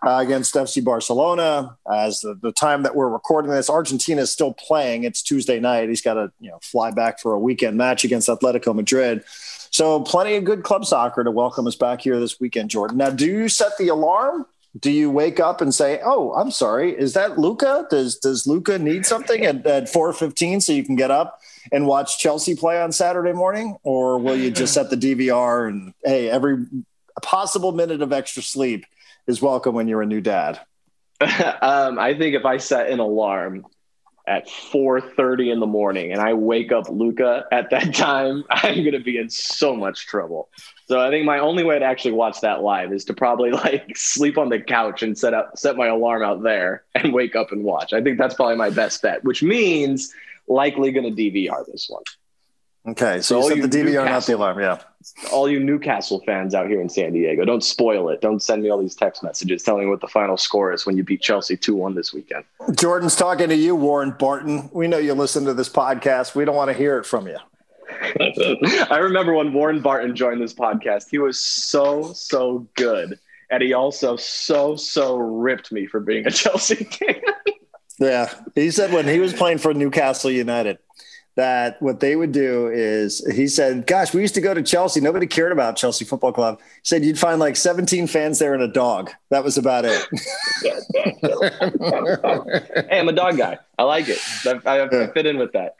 [0.05, 1.77] uh, against FC Barcelona.
[1.89, 5.05] As the, the time that we're recording this, Argentina is still playing.
[5.05, 5.87] It's Tuesday night.
[5.87, 9.23] He's got to you know fly back for a weekend match against Atletico Madrid.
[9.71, 12.97] So plenty of good club soccer to welcome us back here this weekend, Jordan.
[12.97, 14.45] Now, do you set the alarm
[14.79, 17.87] do you wake up and say, "Oh, I'm sorry, is that Luca?
[17.89, 21.39] Does does Luca need something at, at 4:15 so you can get up
[21.71, 25.93] and watch Chelsea play on Saturday morning, or will you just set the DVR and
[26.03, 26.65] hey, every
[27.21, 28.85] possible minute of extra sleep
[29.25, 30.59] is welcome when you're a new dad?"
[31.61, 33.65] um, I think if I set an alarm
[34.27, 38.91] at 4:30 in the morning and I wake up Luca at that time, I'm going
[38.91, 40.49] to be in so much trouble.
[40.87, 43.95] So I think my only way to actually watch that live is to probably like
[43.97, 47.51] sleep on the couch and set up set my alarm out there and wake up
[47.51, 47.93] and watch.
[47.93, 50.13] I think that's probably my best bet, which means
[50.47, 52.03] likely going to DVR this one.
[52.87, 54.61] Okay, so, so you set the DVR, not the alarm.
[54.61, 54.79] Yeah.
[55.33, 58.21] All you Newcastle fans out here in San Diego, don't spoil it.
[58.21, 60.95] Don't send me all these text messages telling me what the final score is when
[60.95, 62.45] you beat Chelsea 2 1 this weekend.
[62.75, 64.69] Jordan's talking to you, Warren Barton.
[64.71, 66.33] We know you listen to this podcast.
[66.33, 67.37] We don't want to hear it from you.
[68.89, 73.19] I remember when Warren Barton joined this podcast, he was so, so good.
[73.49, 77.21] And he also so, so ripped me for being a Chelsea fan.
[77.99, 78.33] yeah.
[78.55, 80.79] He said when he was playing for Newcastle United,
[81.37, 84.99] that what they would do is he said, Gosh, we used to go to Chelsea.
[84.99, 86.59] Nobody cared about Chelsea Football Club.
[86.59, 89.11] He said you'd find like 17 fans there and a dog.
[89.29, 90.07] That was about it.
[92.89, 93.59] hey, I'm a dog guy.
[93.77, 94.19] I like it.
[94.45, 95.75] I, I, I fit in with that.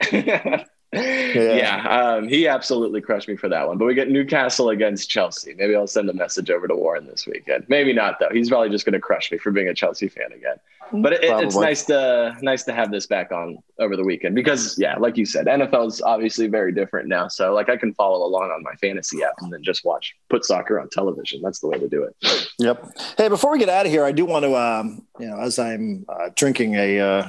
[0.92, 3.78] Yeah, yeah um, he absolutely crushed me for that one.
[3.78, 5.54] But we get Newcastle against Chelsea.
[5.54, 7.64] Maybe I'll send a message over to Warren this weekend.
[7.68, 8.30] Maybe not though.
[8.32, 10.56] He's probably just going to crush me for being a Chelsea fan again.
[10.90, 14.78] But it, it's nice to nice to have this back on over the weekend because
[14.78, 17.28] yeah, like you said, NFL is obviously very different now.
[17.28, 20.44] So like I can follow along on my fantasy app and then just watch put
[20.44, 21.42] soccer on television.
[21.42, 22.48] That's the way to do it.
[22.58, 22.98] Yep.
[23.18, 25.58] Hey, before we get out of here, I do want to um, you know as
[25.58, 27.28] I'm uh, drinking a uh,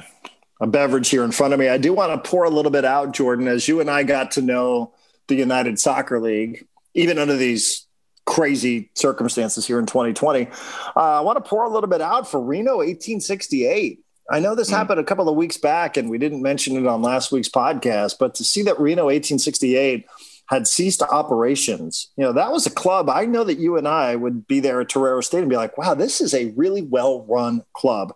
[0.60, 1.68] a beverage here in front of me.
[1.68, 4.32] I do want to pour a little bit out, Jordan, as you and I got
[4.32, 4.92] to know
[5.28, 7.86] the United Soccer League, even under these
[8.26, 10.46] crazy circumstances here in 2020.
[10.46, 10.50] Uh,
[10.96, 14.00] I want to pour a little bit out for Reno 1868.
[14.30, 14.76] I know this mm.
[14.76, 18.16] happened a couple of weeks back, and we didn't mention it on last week's podcast,
[18.20, 20.06] but to see that Reno 1868
[20.46, 23.08] had ceased operations, you know, that was a club.
[23.08, 25.78] I know that you and I would be there at Torero Stadium and be like,
[25.78, 28.12] wow, this is a really well run club.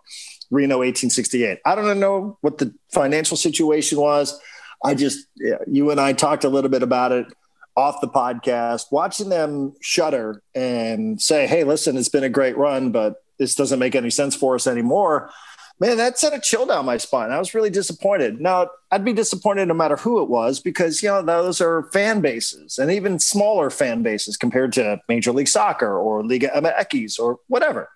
[0.51, 1.59] Reno 1868.
[1.65, 4.39] I don't know what the financial situation was.
[4.83, 5.27] I just,
[5.67, 7.27] you and I talked a little bit about it
[7.75, 12.91] off the podcast, watching them shudder and say, hey, listen, it's been a great run,
[12.91, 15.29] but this doesn't make any sense for us anymore.
[15.77, 17.31] Man, that sent a chill down my spine.
[17.31, 18.39] I was really disappointed.
[18.39, 22.21] Now, I'd be disappointed no matter who it was because, you know, those are fan
[22.21, 27.39] bases and even smaller fan bases compared to Major League Soccer or Liga MX or
[27.47, 27.89] whatever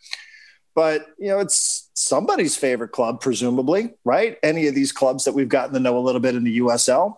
[0.75, 5.49] but you know it's somebody's favorite club presumably right any of these clubs that we've
[5.49, 7.17] gotten to know a little bit in the usl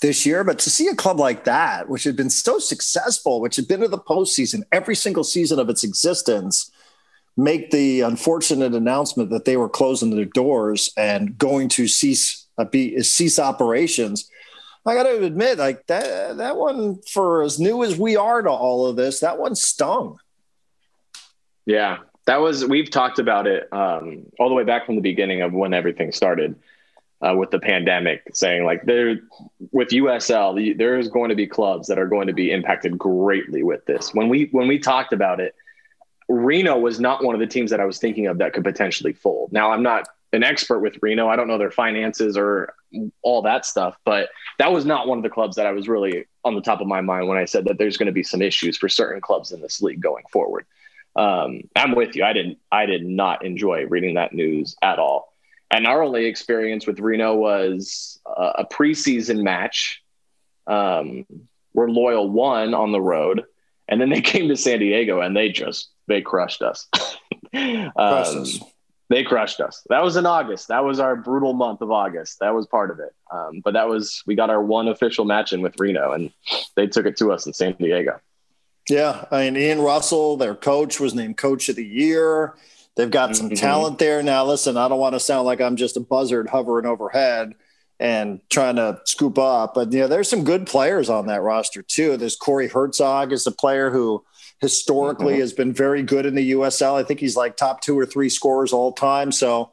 [0.00, 0.44] this year.
[0.44, 3.80] But to see a club like that, which had been so successful, which had been
[3.80, 6.70] to the postseason every single season of its existence,
[7.36, 12.64] make the unfortunate announcement that they were closing their doors and going to cease uh,
[12.64, 14.28] be cease operations.
[14.86, 18.50] I got to admit, like that that one for as new as we are to
[18.50, 20.18] all of this, that one stung.
[21.66, 25.42] Yeah, that was we've talked about it um, all the way back from the beginning
[25.42, 26.56] of when everything started
[27.22, 29.20] uh, with the pandemic, saying like there
[29.72, 33.84] with USL, there's going to be clubs that are going to be impacted greatly with
[33.86, 34.14] this.
[34.14, 35.54] When we when we talked about it,
[36.28, 39.12] Reno was not one of the teams that I was thinking of that could potentially
[39.12, 39.52] fold.
[39.52, 41.28] Now I'm not an expert with Reno.
[41.28, 42.74] I don't know their finances or
[43.22, 46.26] all that stuff, but that was not one of the clubs that I was really
[46.44, 48.40] on the top of my mind when I said that there's going to be some
[48.40, 50.66] issues for certain clubs in this league going forward.
[51.16, 52.24] Um, I'm with you.
[52.24, 52.58] I didn't.
[52.70, 55.32] I did not enjoy reading that news at all.
[55.70, 60.02] And our only experience with Reno was uh, a preseason match
[60.66, 61.24] um,
[61.72, 63.44] where Loyal won on the road,
[63.88, 66.88] and then they came to San Diego and they just they crushed us.
[67.96, 68.44] um,
[69.08, 69.84] they crushed us.
[69.88, 70.68] That was in August.
[70.68, 72.38] That was our brutal month of August.
[72.40, 73.12] That was part of it.
[73.30, 76.32] Um, but that was we got our one official match in with Reno, and
[76.76, 78.20] they took it to us in San Diego.
[78.90, 82.54] Yeah, I mean Ian Russell, their coach, was named Coach of the Year.
[82.96, 83.54] They've got some mm-hmm.
[83.54, 84.22] talent there.
[84.22, 87.54] Now, listen, I don't want to sound like I'm just a buzzard hovering overhead
[88.00, 91.82] and trying to scoop up, but you know, there's some good players on that roster
[91.82, 92.16] too.
[92.16, 94.24] There's Corey Hertzog is a player who
[94.60, 95.40] historically mm-hmm.
[95.40, 96.94] has been very good in the USL.
[96.94, 99.32] I think he's like top two or three scorers all time.
[99.32, 99.70] So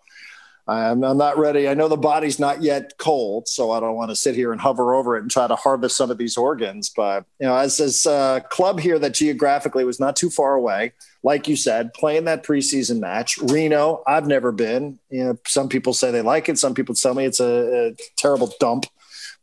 [0.67, 1.69] I'm, I'm, not ready.
[1.69, 4.59] I know the body's not yet cold, so I don't want to sit here and
[4.59, 6.89] hover over it and try to harvest some of these organs.
[6.89, 10.91] But you know, as this uh, club here that geographically was not too far away,
[11.23, 14.03] like you said, playing that preseason match, Reno.
[14.05, 14.99] I've never been.
[15.09, 16.57] You know, some people say they like it.
[16.57, 18.87] Some people tell me it's a, a terrible dump.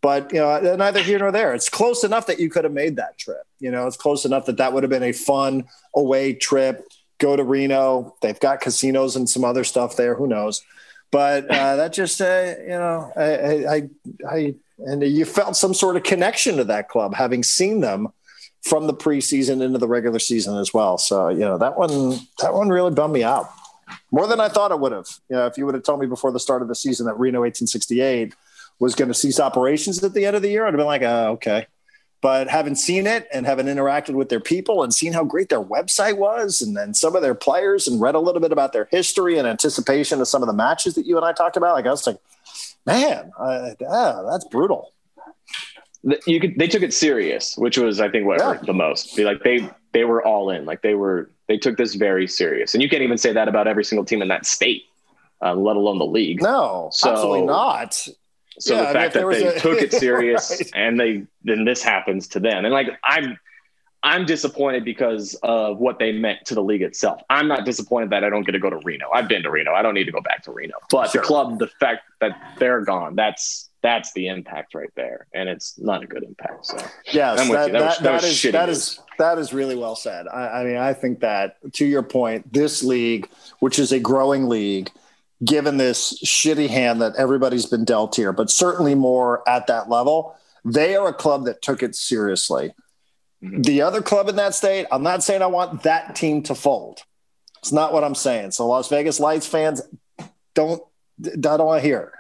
[0.03, 1.55] But you know, neither here nor there.
[1.55, 3.47] It's close enough that you could have made that trip.
[3.61, 5.65] You know, it's close enough that that would have been a fun
[5.97, 6.87] away trip.
[7.17, 8.15] Go to Reno.
[8.21, 10.15] They've got casinos and some other stuff there.
[10.15, 10.63] Who knows?
[11.15, 13.89] But uh, that just, uh, you know, I, I,
[14.29, 18.09] I, and you felt some sort of connection to that club, having seen them
[18.63, 20.99] from the preseason into the regular season as well.
[20.99, 23.49] So, you know, that one, that one really bummed me out
[24.11, 25.07] more than I thought it would have.
[25.31, 27.15] You know, if you would have told me before the start of the season that
[27.15, 28.35] Reno 1868
[28.81, 31.03] was going to cease operations at the end of the year, I'd have been like,
[31.03, 31.69] oh, okay.
[32.25, 35.63] But having seen it and having interacted with their people and seen how great their
[35.63, 38.89] website was, and then some of their players, and read a little bit about their
[38.91, 41.85] history and anticipation of some of the matches that you and I talked about, like
[41.85, 42.17] I was like,
[42.87, 43.75] man, uh,
[44.31, 44.95] that's brutal.
[46.27, 48.55] You could, they took it serious, which was, I think, what yeah.
[48.55, 49.15] hurt the most.
[49.15, 52.73] Be like they they were all in, like they were they took this very serious,
[52.73, 54.85] and you can't even say that about every single team in that state,
[55.43, 56.41] uh, let alone the league.
[56.41, 58.09] No, so, absolutely not.
[58.59, 60.71] So yeah, the fact that they a, took it serious right.
[60.75, 63.39] and they then this happens to them, and like I'm
[64.05, 67.23] I'm disappointed because of what they meant to the league itself.
[67.31, 69.09] I'm not disappointed that I don't get to go to Reno.
[69.11, 69.73] I've been to Reno.
[69.73, 70.75] I don't need to go back to Reno.
[70.91, 71.23] But sure.
[71.23, 75.79] the club, the fact that they're gone, that's that's the impact right there, and it's
[75.79, 76.67] not a good impact.
[76.67, 76.77] So
[77.13, 80.29] yes, that, that, that, that, that is that is that is really well said.
[80.29, 83.29] I, I mean, I think that to your point, this league,
[83.61, 84.91] which is a growing league
[85.43, 90.37] given this shitty hand that everybody's been dealt here, but certainly more at that level.
[90.65, 92.75] They are a club that took it seriously.
[93.43, 93.63] Mm-hmm.
[93.63, 97.01] The other club in that state, I'm not saying I want that team to fold.
[97.59, 98.53] It's not what I'm saying.
[98.53, 99.83] So Las Vegas Lights fans
[100.55, 100.83] don't
[101.25, 102.13] I don't want to hear.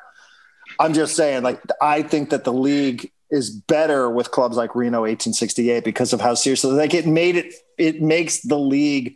[0.78, 5.00] I'm just saying, like, I think that the league is better with clubs like Reno
[5.00, 9.14] 1868 because of how seriously like it made it it makes the league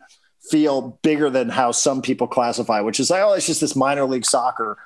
[0.50, 4.04] feel bigger than how some people classify, which is like, oh, it's just this minor
[4.04, 4.78] league soccer.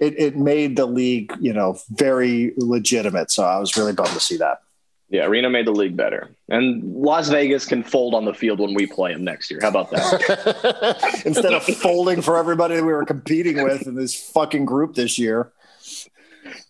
[0.00, 3.30] It, it made the league, you know, very legitimate.
[3.30, 4.62] So I was really bummed to see that.
[5.08, 6.30] Yeah, Reno made the league better.
[6.48, 9.60] And Las Vegas can fold on the field when we play them next year.
[9.60, 11.22] How about that?
[11.26, 15.18] Instead of folding for everybody that we were competing with in this fucking group this
[15.18, 15.52] year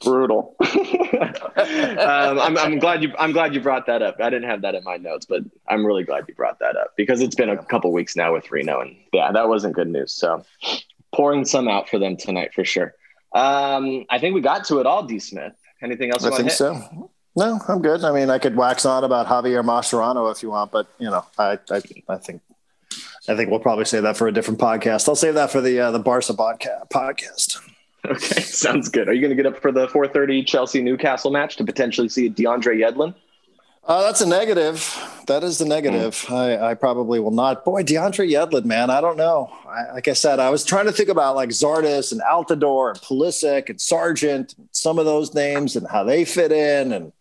[0.05, 0.57] brutal.
[0.61, 4.17] um, I'm, I'm glad you I'm glad you brought that up.
[4.21, 6.93] I didn't have that in my notes, but I'm really glad you brought that up
[6.97, 10.13] because it's been a couple weeks now with Reno, and yeah, that wasn't good news.
[10.13, 10.45] So
[11.13, 12.95] pouring some out for them tonight for sure.
[13.35, 15.19] Um, I think we got to it all, D.
[15.19, 15.55] Smith.
[15.83, 16.25] Anything else?
[16.25, 16.53] I think hit?
[16.53, 17.11] so.
[17.35, 18.05] No, I'm good.
[18.05, 21.25] I mean, I could wax on about Javier Mascherano if you want, but you know,
[21.39, 22.43] I I, I think
[23.29, 25.09] I think we'll probably say that for a different podcast.
[25.09, 27.61] I'll save that for the uh, the Barca podcast.
[28.07, 29.09] Okay, sounds good.
[29.09, 32.29] Are you going to get up for the 4:30 Chelsea Newcastle match to potentially see
[32.29, 33.15] DeAndre Yedlin?
[33.85, 34.97] Uh, that's a negative.
[35.27, 36.15] That is the negative.
[36.29, 36.37] Mm.
[36.37, 37.65] I, I, probably will not.
[37.65, 39.53] Boy, DeAndre Yedlin, man, I don't know.
[39.67, 43.01] I, like I said, I was trying to think about like Zardes and Altidore and
[43.01, 46.93] Pulisic and Sargent, some of those names and how they fit in.
[46.93, 47.13] And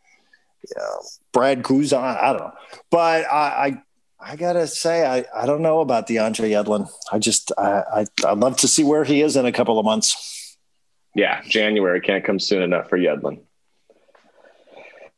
[0.75, 0.85] yeah,
[1.31, 1.99] Brad Guzan.
[1.99, 2.53] I don't know,
[2.91, 3.83] but I, I
[4.23, 6.87] I gotta say, I, I don't know about DeAndre Yedlin.
[7.11, 9.85] I just I, I would love to see where he is in a couple of
[9.85, 10.30] months.
[11.13, 13.41] Yeah, January can't come soon enough for Yedlin.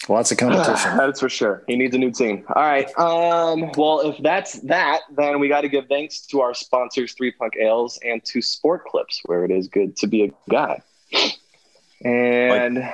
[0.10, 0.98] Lots of competition.
[0.98, 1.64] that's for sure.
[1.68, 2.46] He needs a new team.
[2.54, 2.88] All right.
[2.98, 7.32] Um, well, if that's that, then we got to give thanks to our sponsors, Three
[7.32, 10.82] Punk Ales, and to Sport Clips, where it is good to be a guy.
[12.04, 12.94] And like,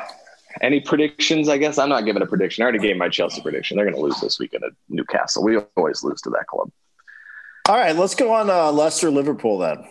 [0.62, 1.50] any predictions?
[1.50, 2.62] I guess I'm not giving a prediction.
[2.62, 3.78] I already gave my Chelsea prediction.
[3.78, 5.44] They're going to lose this weekend at Newcastle.
[5.44, 6.72] We always lose to that club.
[7.68, 9.86] All right, let's go on uh, Leicester Liverpool then.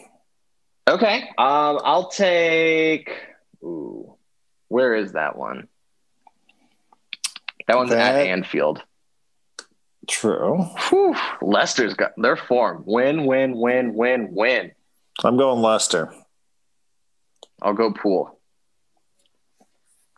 [0.88, 1.22] Okay.
[1.36, 3.10] Um, I'll take.
[3.62, 4.14] Ooh,
[4.68, 5.68] where is that one?
[7.66, 8.82] That one's that, at Anfield.
[10.08, 10.62] True.
[10.88, 11.14] Whew.
[11.42, 12.82] Leicester's got their form.
[12.86, 14.72] Win, win, win, win, win.
[15.22, 16.10] I'm going Leicester.
[17.60, 18.38] I'll go pool.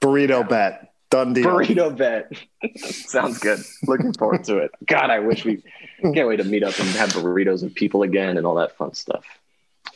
[0.00, 0.92] Burrito bet.
[1.10, 1.46] Done deal.
[1.46, 2.30] Burrito bet.
[2.76, 3.58] Sounds good.
[3.88, 4.70] Looking forward to it.
[4.86, 5.64] God, I wish we
[6.02, 8.94] can't wait to meet up and have burritos with people again and all that fun
[8.94, 9.24] stuff.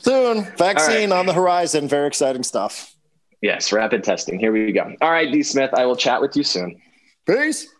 [0.04, 0.44] Soon.
[0.58, 1.18] Vaccine right.
[1.18, 1.88] on the horizon.
[1.88, 2.94] Very exciting stuff.
[3.40, 4.38] Yes, rapid testing.
[4.38, 4.94] Here we go.
[5.00, 6.80] All right, D Smith, I will chat with you soon.
[7.26, 7.73] Peace.